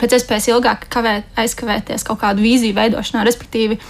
[0.00, 3.80] pēc iespējas ilgāk kavēt, aizkavēties kaut kādu vīziju veidošanā, respektīvi.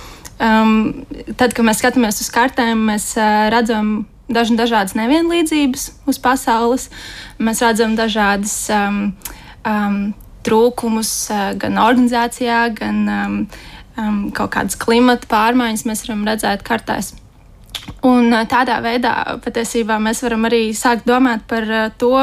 [0.40, 1.04] Um,
[1.36, 6.88] tad, kad mēs skatāmies uz kartēm, mēs uh, redzam daž, dažādas nevienlīdzības uz pasaules.
[7.42, 9.00] Mēs redzam dažādas um,
[9.66, 10.00] um,
[10.46, 13.40] trūkumus uh, gan organizācijā, gan um,
[13.98, 17.14] um, kaut kādas klimata pārmaiņas mēs varam redzēt kartēs.
[18.06, 19.14] Un uh, tādā veidā
[19.44, 22.14] patiesībā mēs varam arī sākt domāt par uh, to,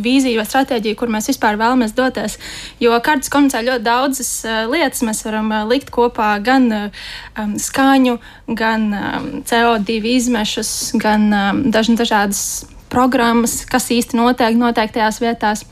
[0.00, 2.38] vīziju vai stratēģiju, kur mēs vispār vēlamies doties.
[2.82, 5.04] Jo kartes komunicē ļoti daudzas uh, lietas.
[5.06, 7.06] Mēs varam uh, likt kopā gan uh,
[7.38, 8.18] um, skaņu,
[8.58, 12.44] gan um, CO2 izmešus, gan um, dažna, dažādas
[12.92, 15.64] programmas, kas īsti notiek noteiktajās vietās.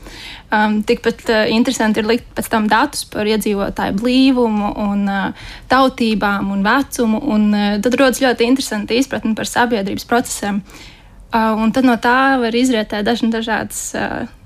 [0.51, 6.49] Um, tikpat uh, interesanti ir likt pēc tam datus par iedzīvotāju blīvumu, un, uh, tautībām
[6.53, 7.21] un vecumu.
[7.35, 10.61] Un, uh, tad rodas ļoti interesanti izpratne par sabiedrības procesiem.
[10.65, 10.87] Uh,
[11.31, 13.89] un tad no tā var izrietēt dažna dažādas.
[13.95, 14.37] Uh,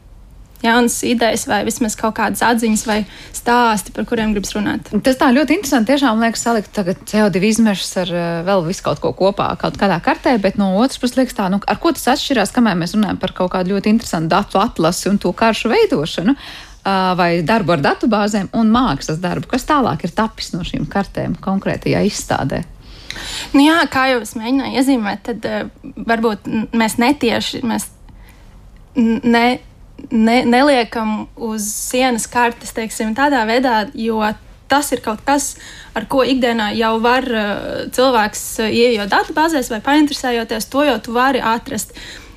[0.66, 2.98] jaunas idejas vai vismaz kaut kādas atziņas vai
[3.36, 4.90] stāsti, par kuriem gribas runāt.
[5.06, 5.92] Tas tā ļoti interesanti.
[5.92, 10.00] Tiešām liekas, salikt tagad CO2 izmešus ar uh, vēl visu kaut ko kopā, kaut kādā
[10.04, 13.20] kartē, bet no otras puses liekas tā, nu, ar ko tas atšķirās, kamēr mēs runājam
[13.22, 16.38] par kaut kādu ļoti interesantu datu atlasi un to karšu veidošanu.
[16.86, 21.34] Uh, vai darbu ar datubāzēm un mākslas darbu, kas tālāk ir tapis no šīm kartēm
[21.42, 22.62] konkrētajā izstādē.
[23.54, 25.68] Nu jā, kā jau es mēģināju iezīmēt, tad uh,
[26.08, 27.90] varbūt mēs netieši mēs
[28.96, 29.46] ne,
[30.12, 34.22] ne, neliekam uz sienas kartes teiksim, tādā veidā, jo
[34.72, 35.54] tas ir kaut kas,
[35.94, 37.50] ar ko ikdienā jau var uh,
[37.94, 41.94] cilvēks uh, ienākt datubāzēs vai painteresējoties, to jau tu vari atrast.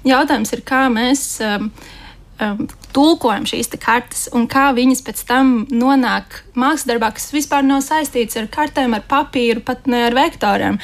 [0.07, 1.25] Jautājums ir, kā mēs.
[1.45, 1.73] Um,
[2.43, 2.63] um,
[2.95, 8.39] tulkojam šīs kartes un kā viņas pēc tam nonāk mākslas darbā, kas vispār nav saistīts
[8.41, 10.79] ar kartēm, ar papīru, pat ne ar vektoriem.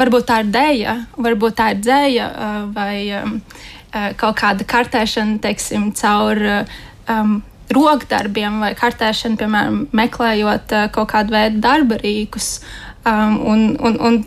[0.00, 5.38] Varbūt tā ir dēļa, varbūt tā ir dzēja uh, vai um, uh, kaut kāda kartēšana,
[5.44, 12.58] teiksim, caur um, rokdarbiem vai kartēšana, piemēram, meklējot uh, kaut kādu veidu darba rīkus.
[13.00, 14.18] Um, un, un, un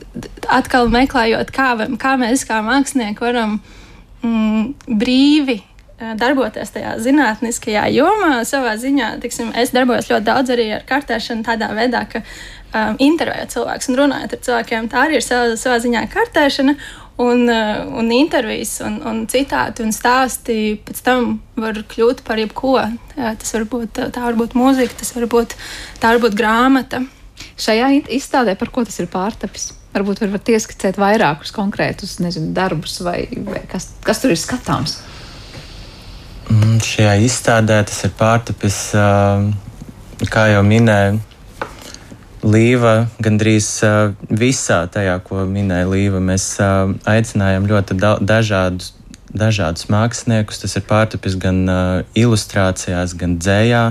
[0.50, 3.60] atkal meklējot, kā, kā mēs kā mākslinieki varam
[4.26, 5.73] mm, brīvi Eh,
[6.20, 8.34] darboties tajā zinātniskajā jomā.
[8.48, 13.56] Savā ziņā, tiksim, es darbojos ļoti daudz arī ar kartēšanu, tādā veidā, ka um, intervējot
[13.56, 14.92] cilvēkus un runājot ar cilvēkiem.
[14.92, 16.78] Tā arī ir savā, savā ziņā kartēšana.
[17.24, 22.80] Un, uh, un intervijas, un, un citāti un stāsti pēc tam var kļūt par jebko.
[23.14, 25.54] Jā, tas var būt, tā var būt mūzika, tas var būt,
[26.02, 27.04] tā var būt grāmata.
[27.62, 29.72] Šajā izstādē par ko tas ir pārtapis?
[29.94, 34.98] Varbūt varat ieskicēt vairākus konkrētus nezinu, darbus, vai, vai kas, kas tur ir skatāms.
[36.52, 38.80] Mm, šajā izstādē tas ir pārtapis,
[40.34, 41.22] kā jau minēju,
[42.44, 43.68] Līva gandrīz
[44.28, 46.20] visā tajā, ko minēja Līva.
[46.20, 48.90] Mēs aicinājām ļoti dažādus,
[49.32, 50.60] dažādus māksliniekus.
[50.60, 51.62] Tas ir pārtapis gan
[52.20, 53.86] ilustrācijās, gan dzējā,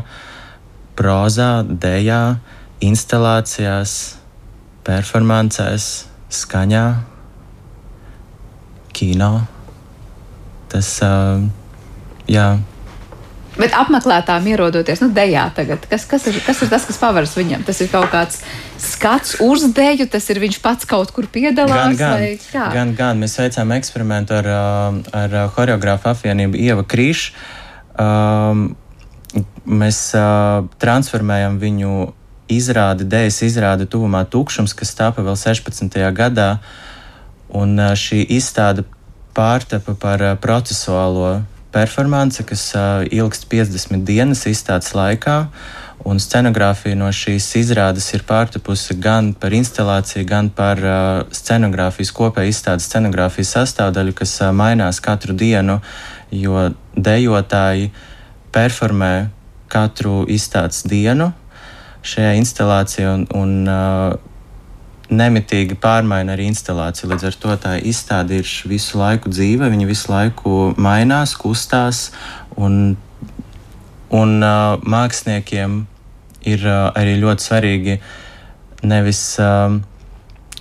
[1.01, 2.21] prozā, dējā,
[2.85, 3.97] instalācijās,
[4.85, 5.89] performancēs,
[6.43, 6.85] skaņā,
[8.93, 9.33] kino.
[10.73, 11.41] Tas uh,
[12.31, 12.51] Jā.
[13.53, 17.67] Bet apmeklētājiem ierodoties, nu, dejā tagad, kas, kas, ir, kas ir tas, kas pavaras viņam?
[17.67, 18.41] Tas ir kaut kāds
[18.81, 21.99] skats uz deju, tas ir viņš pats kaut kur piedalās.
[22.01, 23.21] Gan, gan, gan, gan.
[23.21, 24.49] mēs veicām eksperimentu ar,
[25.13, 27.37] ar choreogrāfu apvienību Ieva Krīšu.
[28.01, 28.71] Um,
[29.69, 32.09] mēs uh, transformējam viņu
[32.53, 36.01] izrādi, dēļas izrādi tuvumā tukšums, kas tapa vēl 16.
[36.17, 36.55] gadā.
[37.53, 38.89] Un uh, šī izstāde
[39.37, 42.71] pārtapa par uh, procesuālo performance, kas
[43.11, 45.39] ilgst 50 dienas izstādes laikā.
[46.09, 50.97] Un scenogrāfija no šīs izrādes ir pārtapusi gan par instalāciju, gan par uh,
[51.31, 55.79] scenogrāfijas kopēju izstādes scenogrāfijas sastāvdaļu, kas uh, mainās katru dienu,
[56.35, 57.93] jo dejotāji
[58.53, 59.13] performē
[59.71, 61.31] katru izstādes dienu
[62.03, 63.15] šajā instalācijā.
[63.15, 64.32] Un, un, uh,
[65.13, 67.11] nemitīgi pārmaina arī instalāciju.
[67.13, 72.11] Līdz ar to tā izstāde ir visu laiku dzīve, viņa visu laiku mainās, kustās.
[72.57, 72.97] Un,
[74.13, 75.83] un uh, māksliniekiem
[76.49, 77.99] ir uh, arī ļoti svarīgi
[78.89, 79.25] nevis.
[79.41, 79.81] Uh,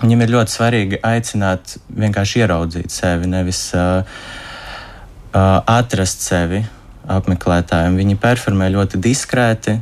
[0.01, 6.63] Viņam ir ļoti svarīgi aicināt vienkārši ieraudzīt sevi, nevis uh, uh, atrast sevi
[7.05, 7.99] apmeklētājiem.
[8.01, 9.75] Viņi performē ļoti diskrēti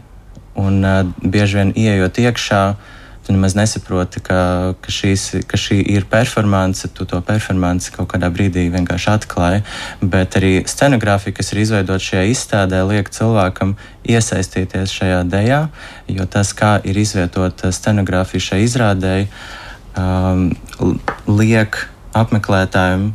[0.59, 2.98] un uh, bieži vien ieejot iekšā, uh,
[3.29, 8.25] tu nemaz nesaproti, ka, ka, šīs, ka šī ir performance, tu to performanci kaut kādā
[8.33, 9.59] brīdī vienkārši atklāji.
[10.01, 13.75] Bet arī scenogrāfija, kas ir izveidota šajā izstādē, liek cilvēkam
[14.09, 15.61] iesaistīties šajā dejā,
[16.09, 19.29] jo tas, kā ir izvietota scenogrāfija šai izrādēji,
[19.93, 20.49] um,
[21.29, 21.83] liek
[22.17, 23.11] apmeklētājiem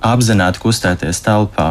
[0.00, 1.70] apzināti kustēties telpā.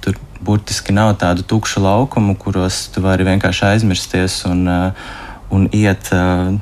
[0.00, 5.16] Tur burtiski nav tādu tukšu laukumu, kuros tu vari vienkārši aizmirsties un uh,
[5.54, 6.54] un iet, uh,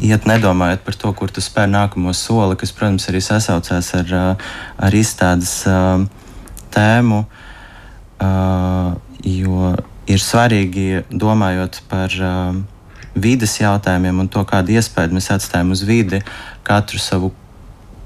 [0.00, 4.14] iet nedomājot par to, kur tu spēr nākamo soli, kas, protams, arī sasaucās ar,
[4.80, 5.54] ar izstādes
[6.74, 7.20] tēmu.
[9.26, 9.72] Jo
[10.10, 12.14] ir svarīgi, domājot par
[13.14, 16.22] vidas jautājumiem un to, kādu iespēju mēs atstājam uz vidi,
[16.66, 17.32] katru savu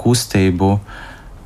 [0.01, 0.79] kustību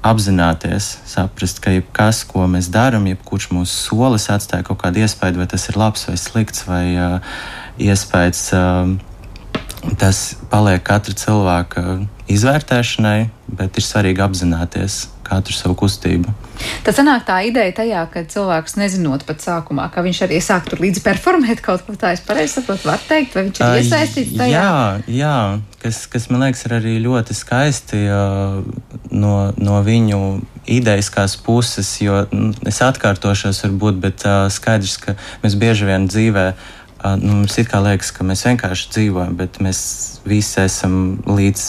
[0.09, 5.49] apzināties, saprast, ka jebkas, ko mēs darām, jebkurš mūsu solis atstāja kaut kādu iespēju, vai
[5.51, 7.41] tas ir labs vai slikts, vai uh,
[7.83, 8.49] iespējas.
[8.57, 8.99] Um,
[9.99, 11.85] tas paliek katra cilvēka
[12.29, 16.33] izvērtēšanai, bet ir svarīgi apzināties katru savu kustību.
[16.87, 20.81] Tas sanāk tā ideja tajā, ka cilvēks nezinot pat sākumā, ka viņš arī sāk tur
[20.83, 22.17] līdzi performēt kaut ko tādu.
[22.17, 24.55] Es pareizi saprotu, var teikt, vai viņš ir iesaistīts tajā?
[24.57, 25.37] Jā, jā
[25.83, 28.59] kas, kas man liekas ir arī ļoti skaisti uh,
[29.13, 30.23] no, no viņu
[30.69, 36.51] idejiskās puses, jo nu, es atkārtošos, varbūt, bet uh, skaidrs, ka mēs bieži vien dzīvē.
[36.99, 39.81] Nu, mums it kā liekas, ka mēs vienkārši dzīvojam, bet mēs
[40.27, 41.67] visi esam līdz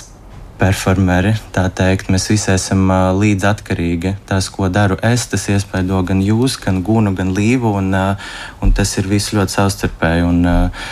[0.59, 2.09] performeri, tā teikt.
[2.11, 4.15] Mēs visi esam uh, līdz atkarīgi.
[4.29, 8.75] Tas, ko daru es, tas iespaido gan jūs, gan Gunu, gan Līvu, un, uh, un
[8.75, 10.27] tas ir viss ļoti savstarpēji.
[10.27, 10.91] Un, uh,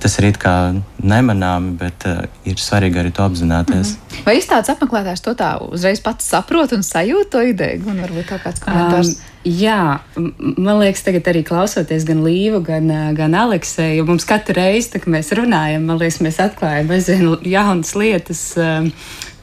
[0.00, 0.54] tas ir it kā
[1.02, 3.96] nemanāmi, bet uh, ir svarīgi arī to apzināties.
[3.96, 4.26] Mm -hmm.
[4.26, 7.82] Vai izstādes apmeklētājs to tā uzreiz pats saprot un sajūt to ideju?
[7.86, 9.16] Un varbūt tā kāds komentārs.
[9.16, 14.96] Um, Jā, man liekas, tagad arī klausoties gan Līvu, gan, gan Aleksēju, mums katru reizi,
[14.96, 18.42] kad mēs runājam, man liekas, mēs atklājam aizvien jaunas lietas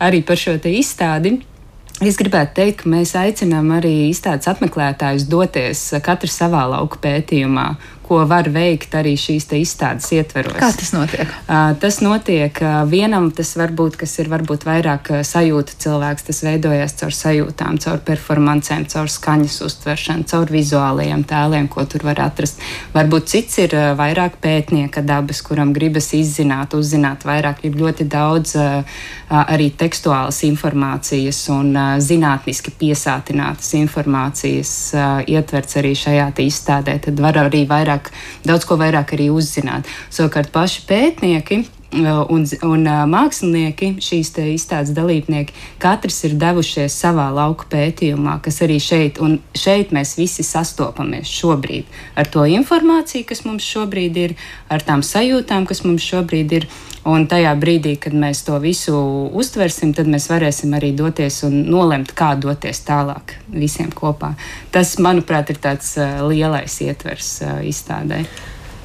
[0.03, 1.37] arī par šo izstādi.
[2.03, 7.67] Es gribētu teikt, ka mēs aicinām arī izstādes apmeklētājus doties katru savā lauku pētījumā,
[8.03, 10.57] ko var veikt arī šīs izstādes ietveros.
[10.59, 11.29] Kā tas notiek?
[11.79, 12.59] Tas notiek
[12.91, 18.85] vienam, tas varbūt, kas ir varbūt vairāk sajūta cilvēks, tas veidojas caur sajūtām, caur performancēm,
[18.91, 22.59] caur skaņas uztveršanu, caur vizuālajiem tēliem, ko tur var atrast.
[22.93, 27.63] Varbūt cits ir vairāk pētnieka dabas, kuram gribas izzināt, uzzināt vairāk.
[27.63, 28.57] Ir ļoti daudz
[29.33, 31.71] arī tekstuālas informācijas un
[32.03, 34.73] zinātniski piesātinātas informācijas
[35.29, 36.99] ietverts arī šajā izstādē.
[37.07, 38.11] Tad var arī vairāk vairāk,
[38.45, 39.87] daudz ko vairāk arī uzzināt.
[40.09, 47.67] Savukārt paši pētnieki un, un uh, mākslinieki, šīs izstādes dalībnieki, katrs ir devušies savā lauka
[47.71, 53.67] pētījumā, kas arī šeit, un šeit mēs visi sastopamies šobrīd ar to informāciju, kas mums
[53.67, 54.35] šobrīd ir,
[54.73, 56.67] ar tām sajūtām, kas mums šobrīd ir.
[57.03, 58.95] Un tajā brīdī, kad mēs to visu
[59.35, 64.29] uztversim, tad mēs varēsim arī doties un nolemt, kā doties tālāk visiem kopā.
[64.71, 67.33] Tas, manuprāt, ir tāds uh, lielais ietvers
[67.67, 68.23] izstādē.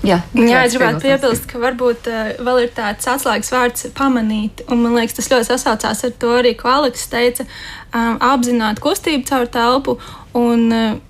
[0.07, 4.85] Jā, Jā es gribētu piebilst, ka varbūt uh, vēl ir tāds atslēgas vārds pamanīt, un
[4.85, 7.47] man liekas, tas ļoti sasaucās ar to arī, ko Aleks teica,
[7.91, 9.97] um, apzināt kustību caur telpu
[10.39, 11.01] un uh,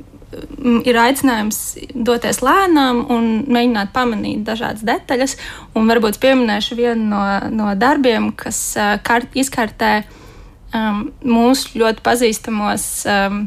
[0.89, 1.59] ir aicinājums
[1.93, 5.37] doties lēnām un mēģināt pamanīt dažādas detaļas.
[5.77, 7.23] Un varbūt pieminēšu vienu no,
[7.53, 8.61] no darbiem, kas
[9.07, 9.93] kart, izkartē
[10.77, 13.47] um, mūsu ļoti pazīstamos um,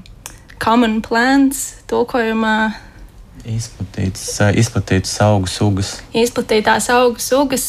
[0.62, 2.56] common plants tulkojumā
[3.42, 4.26] Izplatītas,
[4.60, 5.96] izplatītas augu sugas.
[6.14, 7.64] Izplatītās augu sugas,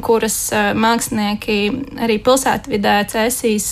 [0.00, 0.36] kuras
[0.78, 1.56] mākslinieki
[2.00, 3.66] arī pilsētvidē cēsīs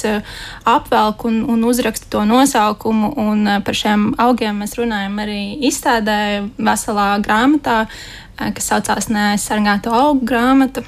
[0.68, 3.14] apvelk un, un uzraksta to nosaukumu.
[3.22, 6.18] Un par šiem augiem mēs runājam arī izstādē
[6.58, 7.86] veselā grāmatā,
[8.36, 10.84] kas saucās Neaizsargāto augu grāmatu.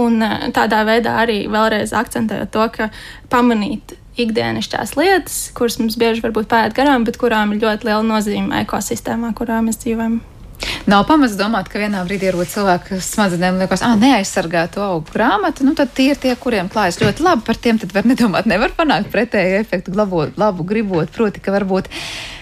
[0.00, 0.22] Un
[0.56, 2.88] tādā veidā arī vēlreiz akcentējot to, ka
[3.28, 8.64] pamanīt ikdienišķās lietas, kuras mums bieži varbūt paiet garām, bet kurām ir ļoti liela nozīme
[8.64, 10.18] ekosistēmā, kurā mēs dzīvojam.
[10.88, 15.66] Nav pamats domāt, ka vienā brīdī ierod cilvēku smadzenēm, liekas, ah, neaizsargātu augu grāmatu.
[15.66, 17.44] Nu, tad tie ir tie, kuriem klājas ļoti labi.
[17.46, 21.12] Par tiem var nedomāt, nevar panākt pretēju efektu, labot, labu gribot.
[21.14, 21.92] Proti, ka varbūt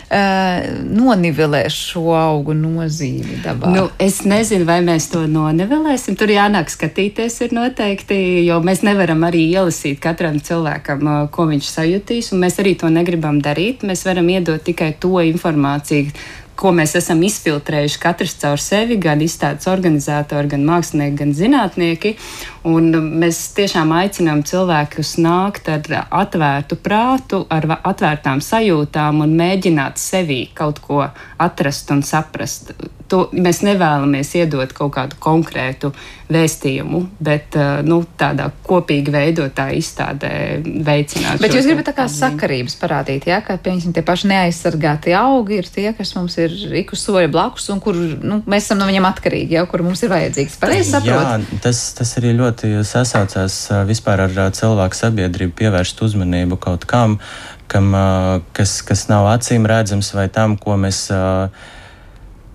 [0.07, 3.73] nonivelē šo augu nozīmi dabā?
[3.75, 6.15] Nu, es nezinu, vai mēs to nonivelēsim.
[6.19, 12.33] Tur jānāk skatīties, ir noteikti, jo mēs nevaram arī ielasīt katram cilvēkam, ko viņš sajutīs,
[12.33, 13.87] un mēs arī to negribam darīt.
[13.87, 16.15] Mēs varam iedot tikai to informāciju,
[16.57, 22.15] ko mēs esam izfiltrējuši katrs caur sevi, gan izstādes organizatori, gan mākslinieki, gan zinātnieki.
[22.67, 22.91] Un
[23.21, 30.83] mēs tiešām aicinām cilvēkus nākt ar atvērtu prātu, ar atvērtām sajūtām un mēģināt sevī kaut
[30.85, 31.05] ko
[31.39, 32.75] atrast un saprast.
[33.13, 35.93] To mēs nevēlamies iedot kaut kādu konkrētu
[36.33, 37.55] vēstījumu, bet
[37.87, 40.31] nu, tādā kopīgi veidotā izstādē
[40.65, 41.39] veicināt.
[41.43, 45.71] Bet jūs gribat tā kā sakarības parādīt, ja, ka piemēram tie paši neaizsargātie augi ir
[45.71, 49.55] tie, kas mums ir iku soļa blakus un kur nu, mēs esam no viņiem atkarīgi,
[49.61, 50.59] jau kur mums ir vajadzīgs.
[50.63, 51.47] Pareizi saprotu?
[51.47, 57.21] Jā, tas, tas arī ļoti sasaucās vispār ar cilvēku sabiedrību pievērst uzmanību kaut kam,
[57.71, 57.95] kam,
[58.57, 61.07] kas, kas nav acīm redzams vai tam, ko mēs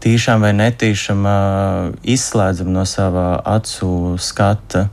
[0.01, 1.25] tīšām vai netīšām
[2.03, 4.87] izslēdzam no sava acu skata.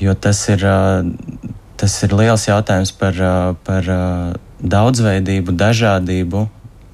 [0.00, 0.64] Jo tas ir,
[1.80, 3.20] tas ir liels jautājums par,
[3.64, 3.88] par
[4.60, 6.44] daudzveidību, dažādību,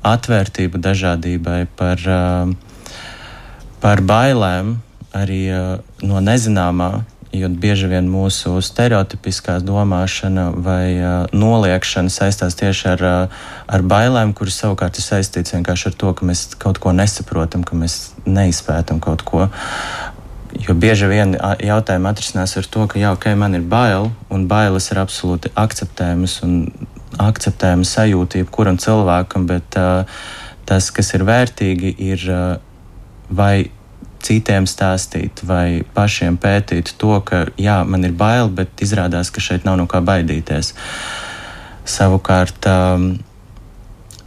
[0.07, 2.07] atvērtību dažādībai, par,
[3.83, 4.77] par bailēm
[5.13, 5.43] arī
[6.07, 6.93] no nezināmā.
[7.33, 14.35] Jo bieži vien mūsu stereotipiskā domāšana vai uh, noliekšana saistās tieši ar, uh, ar bailēm,
[14.37, 19.01] kuras savukārt ir saistīts vienkārši ar to, ka mēs kaut ko nesaprotam, ka mēs neizpētam
[19.01, 19.49] kaut ko.
[20.61, 24.91] Jo bieži vien jautājumi atrisinās ar to, ka, jā, ok, man ir bail, un bailes
[24.93, 26.59] ir absolūti akceptējamas un
[27.17, 30.05] akceptējamas sajūta jebkuram cilvēkam, bet uh,
[30.69, 32.45] tas, kas ir vērtīgi, ir uh,
[33.33, 33.71] vai
[34.25, 39.67] citiem stāstīt vai pašiem pētīt to, ka jā, man ir bail, bet izrādās, ka šeit
[39.69, 40.73] nav no kā baidīties.
[41.89, 43.07] Savukārt, um,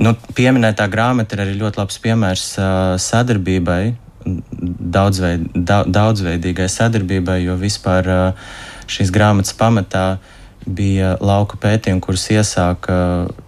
[0.04, 2.70] nu, pieminētā grāmata ir arī ļoti labs piemērs uh,
[3.02, 8.50] sadarbībai, daudzveid, da, daudzveidīgai sadarbībai, jo vispār uh,
[8.90, 10.08] šīs grāmatas pamatā
[10.66, 12.98] bija lauka pētījumi, kurus iesāka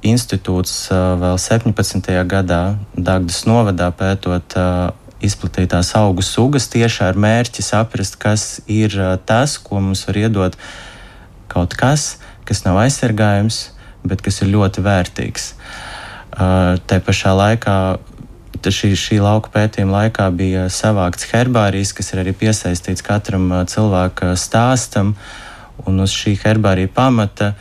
[0.06, 2.14] institūts uh, vēl 17.
[2.30, 2.62] gadā
[2.94, 8.94] Dagdas novadā pētot uh, izplatītās augu sugas tieši ar mērķi saprast, kas ir
[9.26, 10.58] tas, ko mums var iedot
[11.52, 13.62] kaut kas, kas nav aizsargājams,
[14.08, 15.50] bet kas ir ļoti vērtīgs.
[16.38, 17.78] Tā pašā laikā,
[18.62, 25.16] šī, šī lauka pētījuma laikā bija savākts herbārijas, kas ir arī piesaistīts katram cilvēka stāstam,
[25.88, 27.54] un uz šī herbārija pamata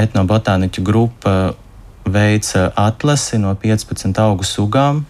[0.00, 1.34] etnobotāniķu grupa
[2.10, 5.04] veica atlasi no 15 augu sugām,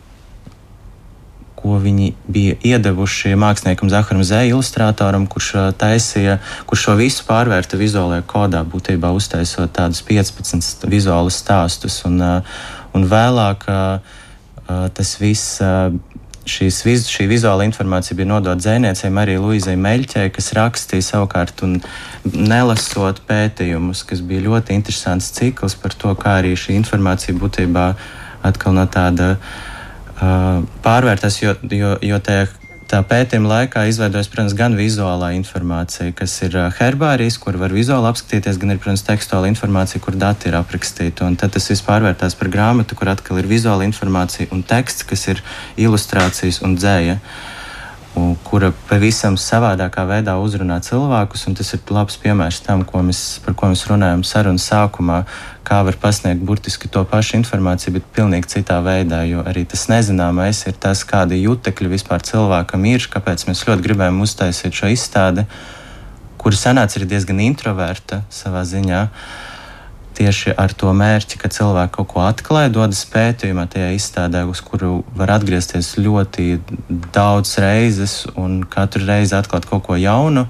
[1.61, 5.51] ko viņi bija iedevuši māksliniekam Zahāram Zē, ilustratoram, kurš
[5.81, 6.39] taisīja,
[6.69, 12.01] kurš šo visu pārvērta vizuālajā kodā, būtībā uztaisot tādus 15 vizuālus stāstus.
[12.09, 12.21] Un,
[12.97, 13.69] un vēlāk
[14.97, 15.61] tas viss.
[16.51, 21.77] Šīs, šī vizuāla informācija bija nodota dzēniecei Marijai Luizai Meļķei, kas rakstīja savukārt un
[22.25, 27.85] nelasot pētījumus, kas bija ļoti interesants cikls par to, kā arī šī informācija būtībā
[28.49, 29.70] atkal no tāda uh,
[30.21, 32.49] pārvērtās, jo, jo, jo tajā
[32.91, 38.59] tā pētījuma laikā izveidojas, protams, gan vizuālā informācija, kas ir herbārijas, kur var vizuāli apskatīties,
[38.59, 41.23] gan ir, protams, tekstuāla informācija, kur dati ir aprakstīti.
[41.23, 45.29] Un tad tas viss pārvērtās par grāmatu, kur atkal ir vizuāla informācija un teksts, kas
[45.31, 45.45] ir
[45.79, 47.21] ilustrācijas un dzēja.
[47.21, 47.60] Uh,
[48.45, 51.47] kura pavisam savādākā veidā uzrunā cilvēkus.
[51.57, 55.23] Tas ir labs piemērs tam, ko mēs, par ko mēs runājam sarunas sākumā,
[55.67, 59.23] kā var pasniegt burtiski to pašu informāciju, bet pilnīgi citā veidā.
[59.29, 64.25] Jo arī tas nezināmais ir tas, kādi jutekļi vispār cilvēkam ir, kāpēc mēs ļoti gribējām
[64.27, 65.47] uztaisīt šo izstādi,
[66.41, 69.07] kura sanāca arī diezgan introverta savā ziņā.
[69.07, 69.50] Uh,
[70.21, 75.01] tieši ar to mērķi, ka cilvēki kaut ko atklāja, dodas pētījumā, tajā izstādē, uz kuru
[75.17, 76.61] var atgriezties ļoti
[77.15, 80.45] daudz reizes un katru reizi atklāt kaut ko jaunu.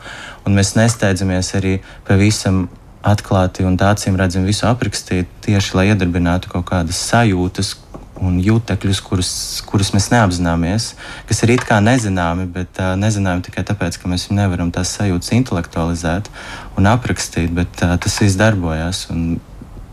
[0.50, 1.76] Mēs nesteidzamies arī
[2.08, 2.64] pavisam
[3.06, 7.76] atklāti un acīm redzami visu aprakstīt, tieši lai iedarbinātu kaut kādas sajūtas.
[8.20, 9.28] Un jutekļus, kurus,
[9.64, 10.90] kurus mēs neapzināmies,
[11.24, 15.32] kas ir it kā nezināmi, bet uh, nezināmi tikai tāpēc, ka mēs nevaram tās sajūtas
[15.38, 16.28] intelektualizēt
[16.76, 19.06] un aprakstīt, bet uh, tas viss darbojas.
[19.14, 19.38] Un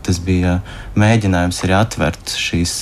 [0.08, 0.58] tas bija
[0.98, 2.80] mēģinājums arī atvert šīs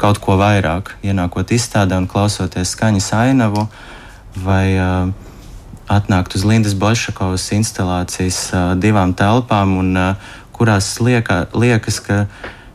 [0.00, 3.66] kaut ko vairāk, ienākot izstādē un klausoties skaņas ainavu,
[4.40, 4.78] vai
[5.88, 8.40] atnākt uz Lindas Bolšakovas instalācijas
[8.80, 9.96] divām telpām, un,
[10.58, 12.24] kurās lieka, liekas, ka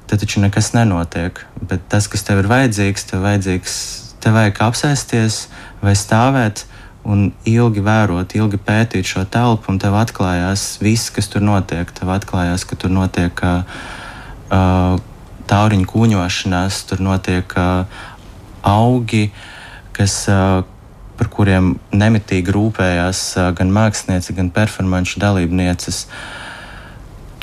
[0.08, 1.42] te taču nekas nenotiek.
[1.62, 3.76] Bet tas, kas tev ir vajadzīgs, tev vajadzīgs,
[4.24, 5.40] tev vajag apsēsties
[5.84, 6.64] vai stāvēt
[7.04, 11.90] un ilgi vērot, ilgi pētīt šo telpu, un tev atklājās viss, kas tur notiek.
[11.92, 13.66] Tev atklājās, ka tur notiek uh,
[15.52, 18.06] tauriņu kūņošanās, tur notiek uh,
[18.64, 19.26] augi,
[19.96, 20.62] kas, uh,
[21.20, 26.06] par kuriem nemitīgi rūpējās uh, gan mākslinieci, gan performanču dalībnieces.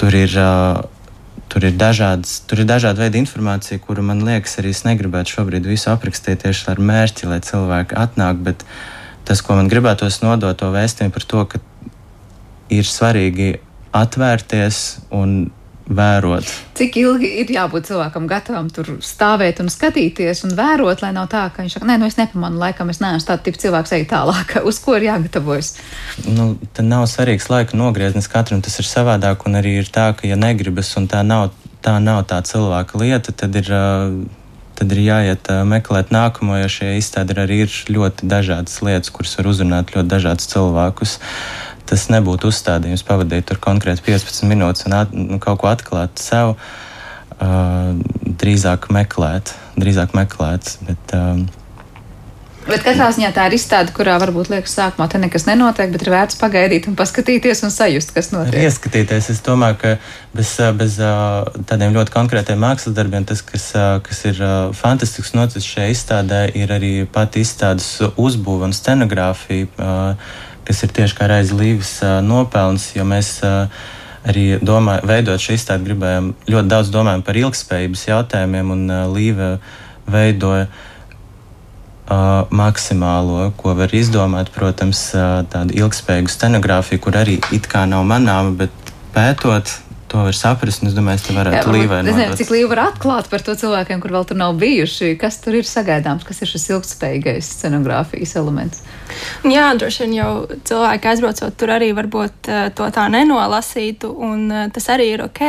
[0.01, 0.81] Tur ir uh,
[1.51, 5.65] Tur ir, dažādas, tur ir dažāda veida informācija, kuru man liekas, arī es negribētu šobrīd
[5.67, 8.39] visu aprakstīt tieši ar mērķi, lai cilvēki atnāk.
[8.47, 9.00] Bet, uh,
[9.31, 11.63] tas, ko man gribētos nodot, to vēstījumu par to, ka
[12.75, 13.53] ir svarīgi
[13.95, 14.83] atvērties
[15.15, 15.51] un
[15.91, 16.47] vērot.
[16.79, 21.45] Cik ilgi ir jābūt cilvēkam gatavam tur stāvēt un skatīties un vērot, lai nav tā,
[21.51, 24.57] ka viņš saka, nē, nu es nepamanu, laikam es neesmu tāds tips cilvēks, ej tālāk,
[24.71, 25.73] uz ko ir jāgatavojas.
[26.27, 30.31] Nu, tad nav svarīgs laika nogrieznis, katram tas ir savādāk, un arī ir tā, ka
[30.31, 31.51] ja negribas un tā nav
[31.83, 33.71] tā, nav tā cilvēka lieta, tad ir.
[33.71, 34.39] Uh,
[34.81, 39.51] tad ir jāiet meklēt nākamo, jo šie izstādi arī ir ļoti dažādas lietas, kuras var
[39.53, 41.19] uzrunāt ļoti dažādus cilvēkus.
[41.91, 46.55] Tas nebūtu uzstādījums pavadīt tur konkrēti 15 minūtes un at, nu, kaut ko atklāt sev.
[47.41, 47.97] Uh,
[48.41, 50.75] drīzāk meklēt, drīzāk meklēt.
[50.87, 51.41] Bet, uh,
[52.67, 56.11] Bet katrā ziņā tā ir izstāde, kurā varbūt liekas, sākumā te nekas nenotiek, bet ir
[56.13, 58.53] vērts pagaidīt un paskatīties un sajust, kas notiek.
[58.53, 59.31] Ir ieskatīties.
[59.33, 59.93] Es domāju, ka
[60.37, 60.99] bez, bez
[61.71, 63.71] tādiem ļoti konkrētiem mākslas darbiem tas, kas,
[64.05, 64.43] kas ir
[64.77, 67.89] fantastisks noticis šajā izstādē, ir arī pati izstādes
[68.21, 69.89] uzbūve un scenogrāfija,
[70.69, 71.97] kas ir tieši kā reiz Līves
[72.27, 73.39] nopelns, jo mēs
[74.21, 78.87] arī domāju, veidot šo izstādi, gribējām ļoti daudz domājam par ilgspējības jautājumiem, un
[79.17, 79.55] Līve
[80.11, 80.69] veidoja
[82.11, 84.51] uh, maksimālo, ko var izdomāt.
[84.55, 89.71] Protams, uh, tādu ilgspējīgu scenogrāfiju, kur arī it kā nav manāma, bet pētot
[90.11, 90.83] to var saprast.
[90.87, 92.09] Es domāju, ka varētu līvēt.
[92.11, 95.13] Es nezinu, cik līva var atklāt par to cilvēkiem, kur vēl tur nav bijuši.
[95.21, 98.83] Kas tur ir sagaidāms, kas ir šis ilgspējīgais scenogrāfijas elements?
[99.47, 100.31] Jā, droši vien jau
[100.67, 105.45] cilvēki aizbraucot tur arī varbūt uh, to tā nenolasītu, un uh, tas arī ir ok.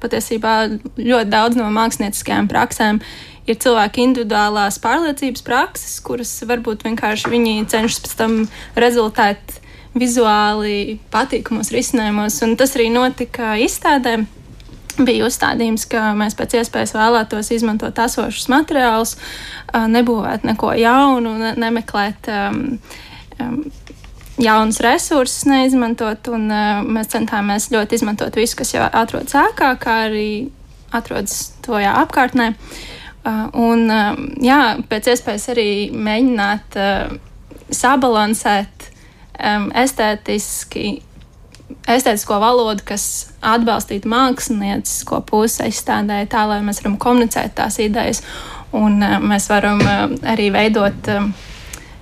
[0.00, 0.56] Patiesībā
[0.96, 3.02] ļoti daudz no mākslinieckajām praksēm
[3.50, 8.36] ir cilvēki individuālās pārliecības prakses, kuras varbūt vienkārši viņi cenšas pēc tam
[8.78, 9.59] rezultēt
[9.98, 12.38] vizuāli patīkamos risinājumos.
[12.46, 14.20] Un tas arī notika izstādē.
[15.00, 19.14] Bija uzstādījums, ka mēs pēc iespējas vēlētos izmantot esošus materiālus,
[19.72, 22.58] nebūvēt neko jaunu, ne, nemeklēt um,
[23.40, 23.62] um,
[24.36, 26.28] jaunus resursus, neizmantot.
[26.34, 30.28] Un, uh, mēs centāmies ļoti izmantot visu, kas jau atrodas ēkā, kā arī
[30.92, 32.50] atrodas tojā apkārtnē.
[33.20, 34.60] Uh, un, uh, jā,
[34.90, 37.16] pēc iespējas arī mēģināt uh,
[37.72, 38.89] sabalansēt
[39.38, 41.00] um, estētiski.
[41.90, 43.04] Estētisko valodu, kas
[43.46, 48.24] atbalstītu māksliniecisko pusi izstādē, tā lai mēs varam komunicēt tās idejas,
[48.74, 50.02] un uh, mēs varam uh,
[50.32, 51.30] arī veidot uh,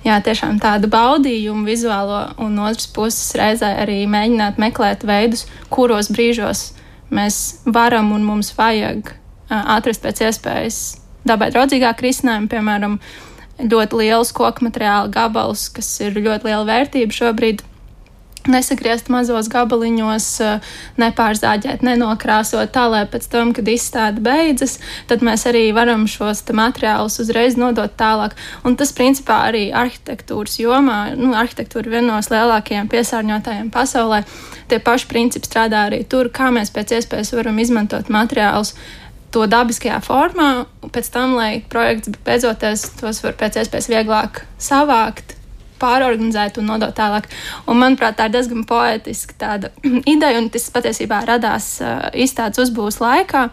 [0.05, 6.71] jā, tādu baudījumu vizuālo, un no otras puses reizē arī mēģināt meklēt veidus, kuros brīžos
[7.13, 10.83] mēs varam un mums vajag uh, atrast pēc iespējas
[11.29, 13.28] dabai draudzīgāku risinājumu, piemēram, uh,
[13.59, 17.65] ļoti liels koku materiāla gabals, kas ir ļoti liela vērtība šobrīd.
[18.49, 20.25] Nesagriezt mazos gabaliņos,
[20.97, 24.77] nepārzāģēt, nenokrāsot tā, lai pēc tam, kad izstāde beidzas,
[25.11, 28.37] tad mēs arī varam šos materiālus uzreiz nodot tālāk.
[28.63, 34.23] Un tas, principā, arī arhitektūras jomā, nu, arhitektūra ir viena no lielākajiem piesārņotājiem pasaulē.
[34.71, 38.73] Tie paši principi strādā arī tur, kā mēs pēc iespējas varam izmantot materiālus
[39.33, 45.35] to dabiskajā formā, pēc tam, lai projekts beidzoties, tos var pēc iespējas vieglāk savākt,
[45.79, 47.29] pārorganizēt un nodot tālāk.
[47.65, 49.57] Un, manuprāt, tā ir diezgan poetiska
[50.13, 53.49] ideja, un tas patiesībā radās uh, izstādes uzbūves laikā.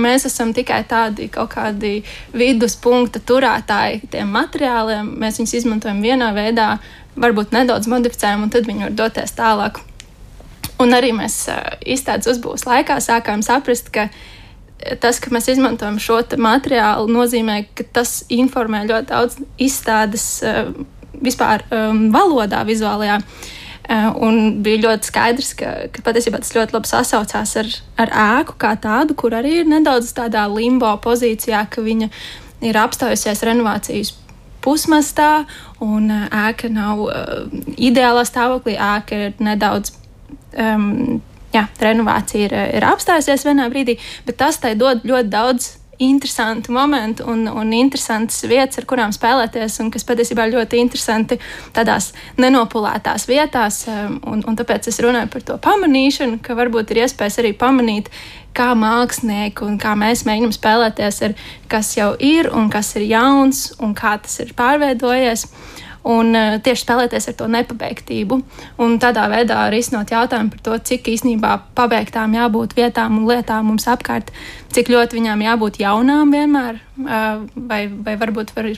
[0.00, 1.98] Mēs esam tikai tādi kaut kādi
[2.32, 5.10] viduspunkta turētāji tiem materiāliem.
[5.20, 6.78] Mēs viņus izmantojam vienā veidā,
[7.20, 9.82] varbūt nedaudz modificējam, un tad viņi var doties tālāk.
[10.82, 14.24] Un arī mēs uh, izstādes uzbūves laikā sākām saprast, ka uh,
[15.00, 20.70] tas, ka mēs izmantojam šo materiālu, nozīmē, ka tas informē ļoti daudz izstādes eh,
[21.24, 23.20] vispār um, valodā, vizuālajā.
[23.84, 27.66] Uh, un bija ļoti skaidrs, ka, ka patiesībā tas ļoti labi sasaucās ar,
[28.00, 32.08] ar ēku kā tādu, kur arī ir nedaudz tādā limbo pozīcijā, ka viņa
[32.64, 34.14] ir apstājusies renovācijas
[34.64, 35.44] pusmastā,
[35.84, 37.44] un ēka nav uh,
[37.76, 38.78] ideālā stāvoklī.
[38.80, 39.92] Ēka ir nedaudz
[40.56, 41.20] um,
[41.54, 47.24] jā, renovācija ir, ir apstājusies vienā brīdī, bet tas tai dod ļoti daudz interesantu momentu
[47.30, 51.38] un, un interesantas vietas, ar kurām spēlēties, un kas patiesībā ļoti interesanti
[51.74, 53.84] tādās nenopulētās vietās.
[53.90, 58.10] Um, un, un tāpēc es runāju par to pamanīšanu, ka varbūt ir iespējas arī pamanīt,
[58.54, 61.32] kā mākslinieki un kā mēs mēģinām spēlēties ar
[61.70, 65.48] kas jau ir un kas ir jauns un kā tas ir pārveidojies
[66.04, 68.40] un uh, tieši spēlēties ar to nepabeigtību.
[68.84, 73.70] Un tādā veidā arī izsnot jautājumu par to, cik īstenībā pabeigtām jābūt vietām un lietām
[73.70, 74.32] mums apkārt,
[74.74, 78.72] cik ļoti viņām jābūt jaunām vienmēr, uh, vai, vai varbūt var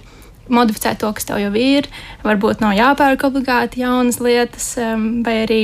[0.47, 1.89] modificēt to, kas tev jau ir,
[2.22, 4.77] varbūt nav jāpērk obligāti jaunas lietas,
[5.27, 5.61] vai arī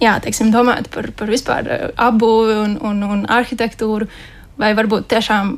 [0.00, 4.06] jā, teiksim, domāt par, par vispār apbūvi un, un, un arhitektūru,
[4.60, 5.56] vai varbūt tiešām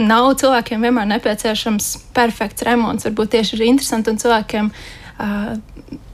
[0.00, 3.06] nav cilvēkiem vienmēr nepieciešams perfekts remonts.
[3.08, 5.52] Varbūt tieši ir interesanti un cilvēkiem uh,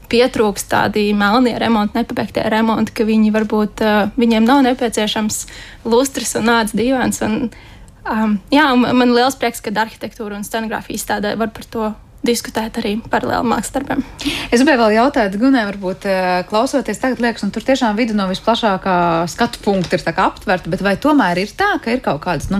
[0.09, 5.41] pietrūkst tādi melnie remonti, nepabeigtie remonti, ka viņi varbūt uh, viņiem nav nepieciešams
[5.87, 7.21] lustras un nāc dīvains.
[7.25, 7.49] Un,
[8.03, 11.91] um, jā, man, man liels prieks, ka arhitektūra un scenogrāfija izstādē var par to
[12.25, 14.01] diskutēt arī paralēli mākslas darbiem.
[14.51, 16.07] Es gribēju vēl jautāt, Gunē, varbūt
[16.49, 18.95] klausoties tagad, liekas, un tur tiešām vidu no visplašākā
[19.31, 22.59] skatu punkta ir aptverta, bet vai tomēr ir tā, ka ir kaut kādas, nu,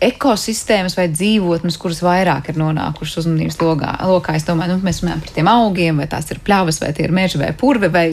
[0.00, 3.92] ekosistēmas vai dzīvotnes, kuras vairāk ir nonākušas uzmanības logā.
[4.06, 4.36] lokā.
[4.38, 7.14] Es domāju, nu, mēs runājam par tiem augiem, vai tās ir pļavas, vai tie ir
[7.14, 8.08] meži vai purvi, vai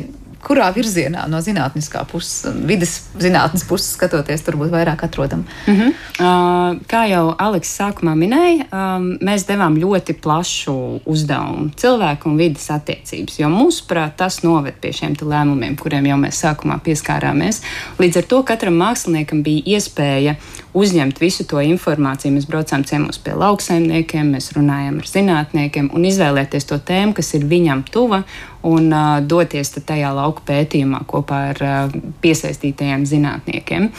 [0.45, 5.45] kurā virzienā no zinātniskā puses, vidas zinātnes puses skatoties, tur būtu vairāk atrodama.
[5.65, 5.93] Mm -hmm.
[6.19, 10.75] uh, kā jau Aleks sākumā minēja, um, mēs devām ļoti plašu
[11.05, 16.43] uzdevumu cilvēku un vidas attiecības, jo mūsuprāt tas noved pie šiem lēmumiem, kuriem jau mēs
[16.43, 17.61] sākumā pieskārāmies.
[17.99, 20.35] Līdz ar to katram māksliniekam bija iespēja
[20.75, 22.35] uzņemt visu to informāciju.
[22.35, 27.47] Mēs braucām ciemos pie lauksaimniekiem, mēs runājām ar zinātniekiem un izvēlēties to tēmu, kas ir
[27.49, 28.23] viņam tuva
[28.65, 33.91] un uh, doties tajā lauku pētījumā kopā ar uh, piesaistītajiem zinātniekiem.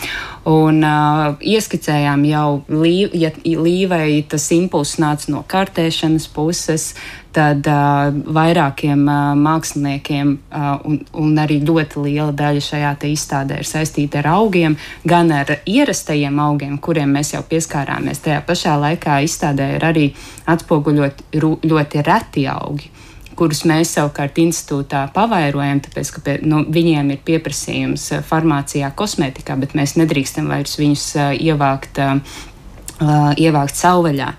[0.51, 6.91] Un uh, ieskicējām jau, lī, ja līvei tas impulss nāca no kartēšanas puses,
[7.37, 13.69] tad uh, vairākiem uh, māksliniekiem, uh, un, un arī ļoti liela daļa šajā izstādē ir
[13.69, 18.23] saistīta ar augiem, gan ar ierastajiem augiem, kuriem mēs jau pieskārāmies.
[18.25, 20.07] Tajā pašā laikā izstādē ir arī
[20.49, 22.93] atspoguļot ļoti reti augi
[23.37, 29.99] kurus mēs savukārt institūtā pavairojam, tāpēc ka nu, viņiem ir pieprasījums farmācijā, kosmētikā, bet mēs
[30.01, 31.05] nedrīkstam vairs viņus
[31.37, 32.01] ievākt.
[32.97, 34.31] Ievākt savvaļā.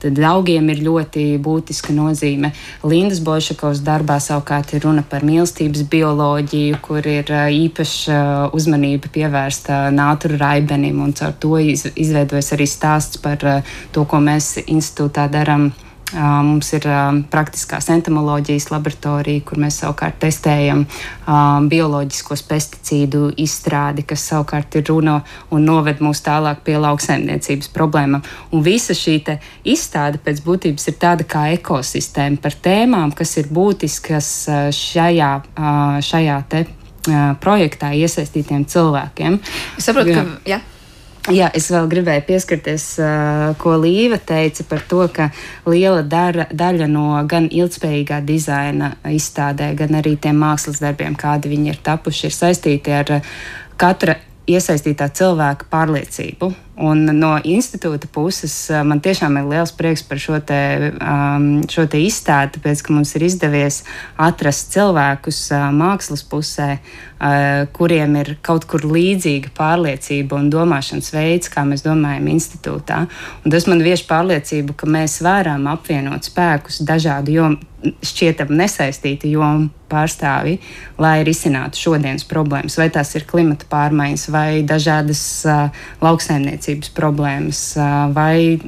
[0.00, 2.50] Tad augiem ir ļoti būtiska nozīme.
[2.84, 8.18] Lindas Bolšakovas darbā savukārt ir runa par mīlestības bioloģiju, kur ir īpaša
[8.56, 13.40] uzmanība pievērsta nāturu raibenim, un caur to izveidojas arī stāsts par
[13.92, 15.70] to, ko mēs institūtā darām
[16.14, 16.84] Mums ir
[17.32, 20.84] praktiskās entomoloģijas laboratorija, kur mēs savukārt testējam
[21.66, 25.16] bioloģiskos pesticīdu izstrādi, kas savukārt ir runa
[25.50, 28.22] un noved mūs tālāk pie lauksaimniecības problēmām.
[28.54, 29.16] Un visa šī
[29.66, 34.30] izstāde pēc būtības ir tāda kā ekosistēma par tēmām, kas ir būtiskas
[34.78, 35.32] šajā,
[36.06, 36.64] šajā te
[37.42, 39.42] projektā iesaistītiem cilvēkiem.
[39.74, 40.26] Es saprotu, ka.
[40.54, 40.62] Jā.
[41.26, 42.84] Jā, es vēl gribēju pieskarties,
[43.58, 45.24] ko Līva teica par to, ka
[45.66, 51.72] liela dara, daļa no gan ilgspējīgā dizaina izstādē, gan arī tiem mākslas darbiem, kādi viņi
[51.72, 53.10] ir tapuši, ir saistīti ar
[53.74, 56.52] katra iesaistītā cilvēka pārliecību.
[56.76, 58.52] Un no institūta puses
[58.84, 60.58] man tiešām ir liels prieks par šo, te,
[61.00, 63.78] um, šo te izstādi, tāpēc ka mums ir izdevies
[64.20, 71.48] atrast cilvēkus uh, mākslas pusē, uh, kuriem ir kaut kur līdzīga pārliecība un domāšanas veids,
[71.52, 73.06] kā mēs domājam institūtā.
[73.40, 77.64] Un tas man vieš pārliecību, ka mēs varam apvienot spēkus dažādu jomu
[78.04, 80.56] šķietam nesaistīti jomu pārstāvi,
[80.98, 82.78] lai risinātu šodienas problēmas.
[82.80, 86.65] Vai tās ir klimata pārmaiņas, vai dažādas uh, lauksaimniecības
[86.96, 88.58] problēmas, uh, vai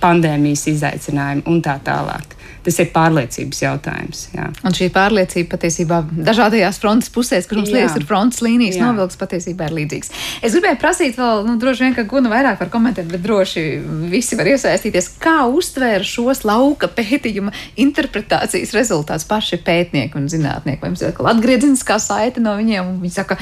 [0.00, 2.33] pandēmijas izaicinājumi un tā tālāk.
[2.64, 4.20] Tas ir pārliecības jautājums.
[4.32, 4.46] Jā.
[4.64, 8.86] Un šī pārliecība patiesībā dažādajās frontes pusēs, kur mums liekas, ir frontes līnijas jā.
[8.88, 10.12] novilks, patiesībā ir līdzīgs.
[10.40, 13.66] Es gribēju prasīt vēl, nu, droši vien, ka Guna vairāk var komentēt, bet droši
[14.12, 15.12] visi var iesaistīties.
[15.20, 17.52] Kā uztvēra šos lauka pētījuma
[17.84, 20.80] interpretācijas rezultātus paši pētnieki un zinātnieki?
[20.80, 22.96] Vai jums ir atgriezeniskā saite no viņiem?
[23.04, 23.36] Viņi saka,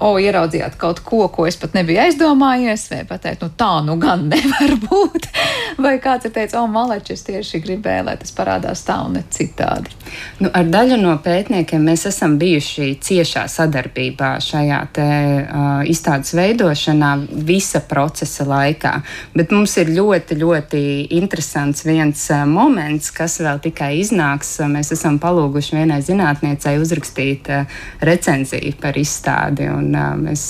[0.00, 4.28] o, ieraudzījāt kaut ko, ko es pat nebiju aizdomājies, vai pateikt, nu tā nu gan
[4.30, 5.28] nevar būt.
[5.84, 9.92] vai kāds ir teicis, o, malečs, tieši gribēju, lai tas parādās tā un ne citādi.
[10.40, 15.08] Nu, ar daļu no pētniekiem mēs esam bijuši ciešā sadarbībā šajā te,
[15.44, 17.12] uh, izstādes veidošanā
[17.46, 18.94] visa procesa laikā,
[19.36, 20.82] bet mums ir ļoti, ļoti
[21.20, 24.56] interesants viens uh, moments, kas vēl tikai iznāks.
[24.70, 29.68] Mēs esam palūguši vienai zinātniecei uzrakstīt uh, recenziju par izstādi.
[29.70, 30.42] Un, Un, mēs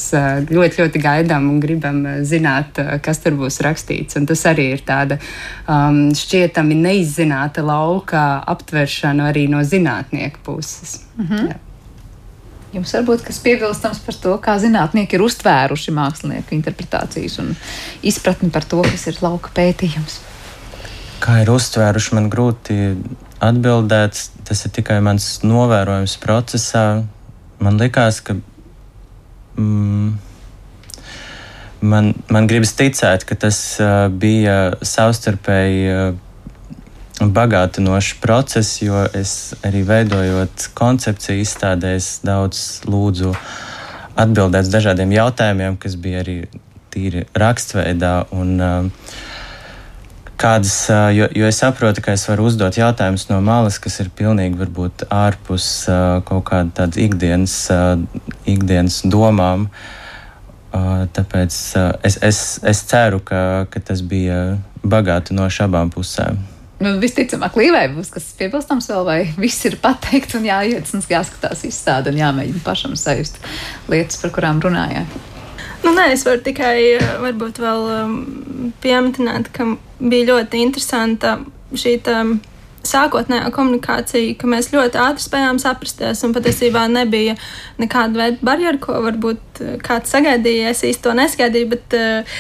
[0.51, 4.18] ļoti, ļoti gaidām un gribam zināt, kas tur būs rakstīts.
[4.18, 5.16] Un tas arī ir tāda
[5.70, 7.80] um, šķietami neizzināta lauka
[8.47, 11.01] aptveršana arī no zinātnieku puses.
[11.16, 11.49] Mm -hmm.
[11.49, 11.59] Jā.
[12.70, 17.57] Jums varbūt kas piebilstams par to, kā zinātnieki ir uztvēruši mākslinieku interpretācijas un
[18.03, 20.20] izpratni par to, kas ir lauka pētījums.
[21.20, 22.97] Kā ir uztvēruši, man grūti
[23.41, 24.20] atbildēt.
[24.47, 27.03] Tas ir tikai mans novērojums procesā.
[27.59, 28.37] Man liekas, ka
[29.59, 30.14] mm,
[31.81, 36.18] man, man gribas ticēt, ka tas uh, bija savstarpēji uh,
[37.21, 43.35] bagātinošs process, jo es arī veidojot koncepciju, izstādēs daudz lūdzu
[44.21, 46.39] atbildēt uz dažādiem jautājumiem, kas bija arī
[46.91, 48.14] tīri rakstveidā.
[48.37, 49.29] Un, uh,
[50.41, 54.59] kādas, jo, jo es saprotu, ka es varu uzdot jautājumus no malas, kas ir pilnīgi
[54.61, 55.66] varbūt ārpus
[56.29, 57.57] kaut kāda tāda ikdienas,
[58.49, 59.68] ikdienas domām.
[60.71, 61.59] Tāpēc
[62.07, 62.41] es, es,
[62.73, 64.57] es ceru, ka, ka tas bija
[64.87, 66.41] bagāti no abām pusēm.
[66.81, 71.66] Nu, visticamāk, Līvai būs kas piebilstams vēl, vai viss ir pateikts un jāiet un jāskatās
[71.68, 73.37] izstāde un jāmēģina pašam sajust
[73.93, 75.18] lietas, par kurām runājāt.
[75.85, 78.16] Nu, nē, es varu tikai varbūt vēl um,
[78.81, 79.66] pieminēt, ka
[80.01, 81.37] bija ļoti interesanta
[81.76, 82.22] šī tā,
[82.89, 87.37] sākotnējā komunikācija, ka mēs ļoti ātri spējām saprasties, un patiesībā nebija
[87.81, 90.72] nekāda veida barjeru, ko varbūt kāds sagaidīja.
[90.72, 92.39] Es īsti to nesagaidīju, bet uh,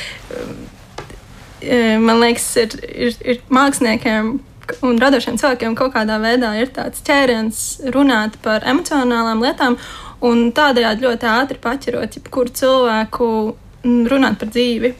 [2.00, 4.38] man liekas, ir, ir, ir māksliniekiem
[4.86, 9.76] un radošiem cilvēkiem kaut kādā veidā ir tāds ķēriens runāt par emocionālām lietām
[10.26, 13.30] un tādējādi ļoti ātri paķerot jebkuru cilvēku
[14.10, 14.92] runāt par dzīvi.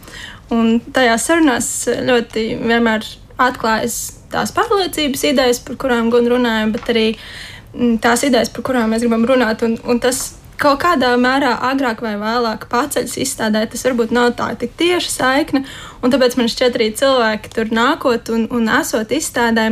[0.57, 1.69] Un tajās sarunās
[2.09, 3.07] ļoti vienmēr
[3.41, 3.99] atklājas
[4.33, 9.05] tās pārliecības idejas, par kurām gan runājam, bet arī mm, tās idejas, par kurām mēs
[9.05, 9.63] gribam runāt.
[9.67, 14.51] Un, un tas kaut kādā mērā agrāk vai vēlāk paceļas izstādē, tas varbūt nav tā
[14.61, 15.65] tik tieši saikne.
[16.05, 19.71] Un tāpēc man šķiet, arī cilvēki tur nākot un, un esot izstādē,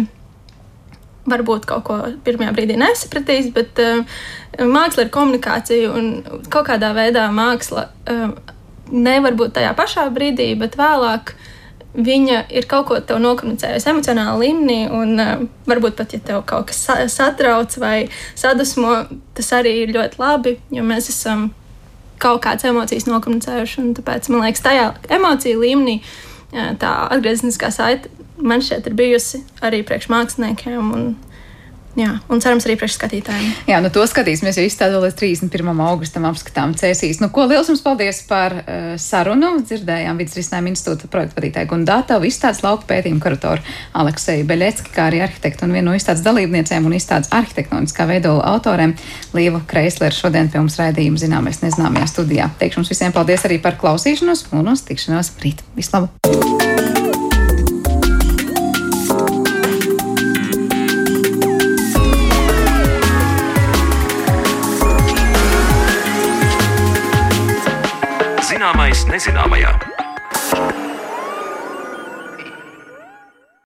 [1.29, 4.05] varbūt kaut ko pirmajā brīdī nesapratīs, bet uh,
[4.59, 6.11] māksla ir komunikācija un
[6.49, 8.33] kaut kādā veidā māksla uh,
[8.93, 11.35] nevar būt tajā pašā brīdī, bet vēlāk
[11.95, 16.69] viņa ir kaut ko tev nokomunicējusi emocionālā līmenī, un uh, varbūt pat, ja tev kaut
[16.71, 18.09] kas sa satrauc vai
[18.39, 19.01] sadusmo,
[19.39, 21.49] tas arī ir ļoti labi, jo mēs esam
[22.19, 26.01] kaut kādas emocijas nokomunicējuši, un tāpēc man liekas, tajā emociju līmenī
[26.81, 28.11] tā atgriezniskā saite
[28.43, 30.93] man šeit ir bijusi arī priekš māksliniekiem.
[30.95, 31.09] Un,
[31.97, 33.55] Jā, un cerams, arī priekšskatītājiem.
[33.71, 35.81] Jā, nu to skatīsimies jau izstādē līdz 31.
[35.89, 37.19] augustam apskatām cēsīs.
[37.23, 39.57] Nu, ko liels jums paldies par uh, sarunu.
[39.65, 43.65] Dzirdējām vidus risinājuma institūta projektu vadītāju Gundātavu, izstādes lauku pētījumu kuratoru
[43.99, 48.95] Alekseju Beļecki, kā arī arhitektu un vienu no izstādes dalībniecēm un izstādes arhitektoniskā veidola autoriem
[49.35, 52.51] Līvu Kreisleru šodien pie mums raidījuma zināmais nezināmajā studijā.
[52.61, 55.67] Teikšu jums visiem paldies arī par klausīšanos un uz tikšanos rīt.
[55.79, 56.78] Vislabāk!
[68.59, 69.98] Zināmais nezināmajā.